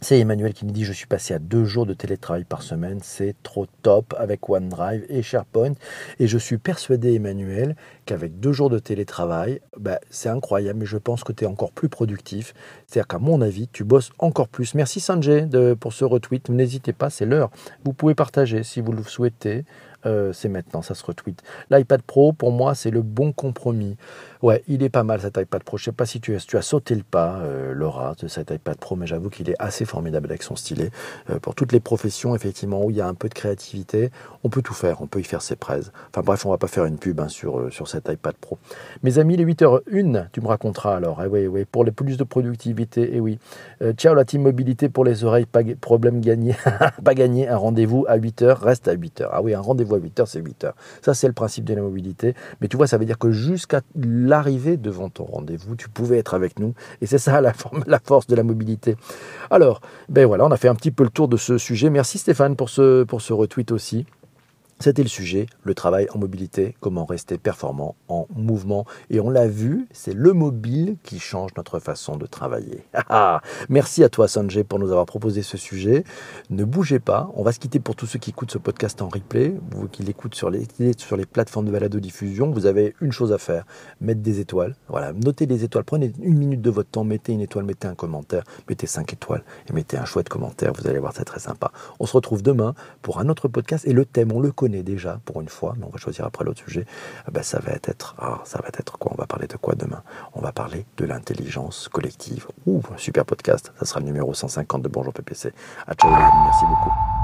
C'est 0.04 0.20
Emmanuel 0.20 0.54
qui 0.54 0.66
me 0.66 0.72
dit 0.72 0.84
je 0.84 0.92
suis 0.92 1.08
passé 1.08 1.34
à 1.34 1.40
deux 1.40 1.64
jours 1.64 1.86
de 1.86 1.94
télétravail 1.94 2.44
par 2.44 2.62
semaine, 2.62 3.00
c'est 3.02 3.36
trop 3.42 3.68
top 3.84 4.14
avec 4.20 4.50
OneDrive 4.50 5.06
et 5.08 5.22
SharePoint. 5.22 5.76
Et 6.20 6.28
je 6.28 6.38
suis 6.38 6.58
persuadé, 6.58 7.14
Emmanuel, 7.14 7.78
qu'avec 8.06 8.38
deux 8.42 8.52
jours 8.52 8.70
de 8.70 8.80
télétravail, 8.80 9.62
bah, 9.80 10.00
c'est 10.10 10.28
incroyable, 10.28 10.80
mais 10.80 10.86
je 10.86 10.98
pense 10.98 11.24
que 11.24 11.32
tu 11.32 11.46
es 11.46 11.48
encore 11.48 11.72
plus 11.72 11.88
productif. 11.88 12.54
C'est-à-dire 12.86 13.08
qu'à 13.08 13.18
mon 13.18 13.40
avis, 13.40 13.70
tu 13.70 13.86
bosses 13.86 14.12
encore 14.20 14.50
plus. 14.50 14.76
Merci 14.76 15.00
Sanjay 15.00 15.46
de, 15.46 15.74
pour 15.74 15.94
ce 15.94 16.04
retweet. 16.04 16.50
N'hésitez 16.50 16.92
pas, 16.92 17.10
c'est 17.10 17.26
l'heure. 17.26 17.50
Vous 17.86 17.94
pouvez 17.94 18.14
partager 18.14 18.64
si 18.64 18.82
vous 18.82 18.92
le 18.92 19.04
souhaitez. 19.04 19.64
Euh, 20.06 20.34
c'est 20.34 20.50
maintenant, 20.50 20.82
ça 20.82 20.96
se 20.96 21.06
retweet. 21.06 21.42
L'iPad 21.70 22.02
Pro, 22.02 22.34
pour 22.34 22.52
moi, 22.52 22.76
c'est 22.76 22.92
le 22.92 23.02
bon 23.02 23.32
compromis. 23.32 23.98
Ouais, 24.42 24.64
il 24.68 24.84
est 24.84 24.90
pas 24.90 25.04
mal 25.04 25.22
cet 25.22 25.38
iPad 25.38 25.64
Pro. 25.64 25.78
Je 25.78 25.86
sais 25.86 25.92
pas 25.92 26.06
si 26.06 26.20
tu 26.20 26.36
as, 26.36 26.62
sauté 26.62 26.96
le 26.96 27.04
pas, 27.04 27.40
euh, 27.40 27.74
Laura, 27.74 28.16
de 28.20 28.28
cet 28.28 28.52
iPad 28.52 28.78
Pro, 28.78 28.96
mais 28.96 29.08
j'avoue 29.08 29.30
qu'il 29.30 29.50
est 29.50 29.56
assez 29.60 29.86
formidable 29.86 30.30
avec 30.30 30.44
son 30.44 30.56
stylet. 30.56 30.92
Euh, 31.30 31.40
pour 31.40 31.56
toutes 31.56 31.72
les 31.72 31.80
professions, 31.80 32.36
effectivement, 32.36 32.84
où 32.84 32.92
il 32.92 32.98
y 32.98 33.02
a 33.02 33.08
un 33.08 33.14
peu 33.14 33.30
de 33.30 33.34
créativité, 33.34 34.12
on 34.44 34.50
peut 34.50 34.62
tout 34.62 34.74
faire. 34.74 35.02
On 35.02 35.08
peut 35.08 35.20
y 35.20 35.24
faire 35.24 35.42
ses 35.42 35.56
praises. 35.56 35.92
Enfin 36.10 36.22
bref, 36.26 36.46
on 36.46 36.50
va 36.50 36.58
pas 36.58 36.68
faire 36.68 36.86
une 36.86 36.98
pub 36.98 37.20
hein, 37.22 37.30
sur, 37.30 37.72
sur 37.72 37.88
cet 37.88 38.10
iPad 38.10 38.36
Pro. 38.36 38.58
Mes 39.02 39.18
amis, 39.18 39.38
les 39.38 39.46
8h01, 39.46 40.28
tu 40.32 40.42
me 40.42 40.48
raconteras 40.48 40.98
alors. 40.98 41.22
Eh 41.24 41.28
oui, 41.28 41.48
oui, 41.48 41.66
pour 41.66 41.86
les 41.86 41.92
plus 41.92 42.18
de 42.18 42.24
productivité, 42.24 43.12
eh 43.14 43.20
oui. 43.22 43.40
ciao 43.96 44.14
la 44.14 44.26
team 44.26 44.42
mobilité 44.42 44.90
pour 44.90 45.06
les 45.06 45.24
oreilles, 45.24 45.46
pas 45.46 45.62
problème 45.80 46.20
gagné. 46.20 46.56
pas 47.04 47.14
gagné, 47.14 47.48
un 47.48 47.58
rendez-vous 47.58 48.06
à 48.10 48.18
8h, 48.18 48.60
reste 48.60 48.88
à 48.88 48.96
8h. 48.96 49.30
Ah 49.32 49.42
oui, 49.42 49.54
un 49.54 49.62
rendez-vous 49.62 49.93
à 49.94 49.98
8 49.98 50.20
heures, 50.20 50.28
c'est 50.28 50.40
8 50.40 50.64
heures. 50.66 50.76
Ça, 51.02 51.14
c'est 51.14 51.28
le 51.28 51.34
principe 51.34 51.66
de 51.66 51.74
la 51.74 51.82
mobilité. 51.82 52.36
Mais 52.62 52.68
tu 52.68 52.78
vois, 52.78 52.88
ça 52.88 52.98
veut 52.98 53.06
dire 53.06 53.18
que 53.18 53.32
jusqu'à 53.32 53.82
l'arrivée 53.96 54.78
devant 54.78 55.10
ton 55.10 55.26
rendez-vous, 55.26 55.76
tu 55.76 55.90
pouvais 55.90 56.18
être 56.18 56.34
avec 56.34 56.60
nous. 56.60 56.74
Et 57.02 57.06
c'est 57.06 57.18
ça 57.18 57.42
la, 57.88 58.00
force 58.00 58.28
de 58.28 58.36
la 58.36 58.44
mobilité. 58.44 58.96
Alors, 59.50 59.82
ben 60.10 60.26
voilà, 60.26 60.46
on 60.46 60.52
a 60.52 60.58
fait 60.58 60.68
un 60.68 60.76
petit 60.76 60.92
peu 60.92 61.04
le 61.04 61.10
tour 61.10 61.28
de 61.28 61.38
ce 61.38 61.58
sujet. 61.58 61.90
Merci 61.90 62.18
Stéphane 62.18 62.56
pour 62.56 62.70
ce 62.70 63.34
retweet 63.34 63.72
aussi. 63.72 64.06
C'était 64.84 65.02
le 65.04 65.08
sujet, 65.08 65.46
le 65.64 65.74
travail 65.76 66.08
en 66.14 66.20
mobilité, 66.20 66.76
comment 66.82 67.06
rester 67.06 67.38
performant 67.38 67.96
en 68.10 68.28
mouvement. 68.36 68.84
Et 69.10 69.22
on 69.22 69.30
l'a 69.30 69.48
vu, 69.48 69.88
c'est 69.94 70.14
le 70.14 70.34
mobile 70.34 70.98
qui 71.04 71.20
change 71.20 71.52
notre 71.56 71.80
façon 71.80 72.18
de 72.18 72.26
travailler. 72.26 72.84
Ah, 73.16 73.42
merci 73.70 74.04
à 74.04 74.10
toi 74.10 74.28
Sanjay 74.28 74.64
pour 74.64 74.80
nous 74.80 74.90
avoir 74.90 75.06
proposé 75.06 75.44
ce 75.44 75.56
sujet. 75.56 76.04
Ne 76.50 76.64
bougez 76.64 77.00
pas, 77.00 77.30
on 77.36 77.44
va 77.44 77.52
se 77.52 77.60
quitter 77.60 77.80
pour 77.80 77.96
tous 77.96 78.08
ceux 78.08 78.18
qui 78.18 78.32
écoutent 78.32 78.52
ce 78.52 78.58
podcast 78.58 79.02
en 79.02 79.08
replay, 79.08 79.54
vous 79.72 79.88
qui 79.88 80.04
l'écoutent 80.04 80.34
sur 80.36 80.50
les, 80.50 80.66
sur 80.98 81.16
les 81.16 81.26
plateformes 81.26 81.68
de 81.68 81.72
balado-diffusion, 81.72 82.50
vous 82.52 82.66
avez 82.66 82.96
une 83.02 83.12
chose 83.12 83.32
à 83.32 83.38
faire, 83.38 83.66
mettre 84.02 84.22
des 84.22 84.40
étoiles. 84.40 84.76
Voilà, 84.88 85.14
notez 85.14 85.46
des 85.46 85.64
étoiles, 85.64 85.84
prenez 85.84 86.12
une 86.22 86.38
minute 86.38 86.62
de 86.62 86.72
votre 86.72 86.90
temps, 86.90 87.04
mettez 87.04 87.34
une 87.34 87.42
étoile, 87.42 87.66
mettez 87.66 87.88
un 87.88 87.96
commentaire, 87.96 88.44
mettez 88.68 88.88
cinq 88.88 89.14
étoiles 89.14 89.44
et 89.70 89.74
mettez 89.74 89.98
un 89.98 90.06
chouette 90.06 90.30
commentaire, 90.30 90.74
vous 90.74 90.88
allez 90.88 91.00
voir, 91.00 91.14
c'est 91.16 91.26
très 91.26 91.40
sympa. 91.40 91.72
On 92.00 92.08
se 92.08 92.14
retrouve 92.14 92.42
demain 92.42 92.74
pour 93.02 93.20
un 93.20 93.30
autre 93.30 93.48
podcast. 93.48 93.86
Et 93.86 93.94
le 93.94 94.06
thème, 94.06 94.32
on 94.32 94.40
le 94.40 94.52
connaît 94.52 94.73
déjà 94.82 95.20
pour 95.26 95.42
une 95.42 95.50
fois, 95.50 95.76
mais 95.78 95.86
on 95.86 95.90
va 95.90 96.00
choisir 96.00 96.26
après 96.26 96.44
l'autre 96.44 96.62
sujet. 96.62 96.86
Ben, 97.32 97.44
ça 97.44 97.60
va 97.60 97.74
être, 97.74 98.16
ah, 98.18 98.42
ça 98.46 98.60
va 98.60 98.70
être 98.70 98.98
quoi? 98.98 99.12
On 99.14 99.18
va 99.18 99.28
parler 99.28 99.48
de 99.48 99.58
quoi 99.58 99.76
demain? 99.76 100.02
On 100.34 100.42
va 100.42 100.52
parler 100.52 100.86
de 100.98 101.06
l'intelligence 101.06 101.88
collective. 101.90 102.48
Ouh, 102.66 102.82
super 102.98 103.26
podcast. 103.26 103.72
Ça 103.80 103.86
sera 103.86 104.00
le 104.00 104.08
numéro 104.08 104.34
150 104.34 104.82
de 104.82 104.88
Bonjour 104.88 105.14
PPC. 105.14 105.54
À 105.86 105.94
ciao, 105.94 106.10
merci 106.12 106.66
beaucoup. 106.66 107.23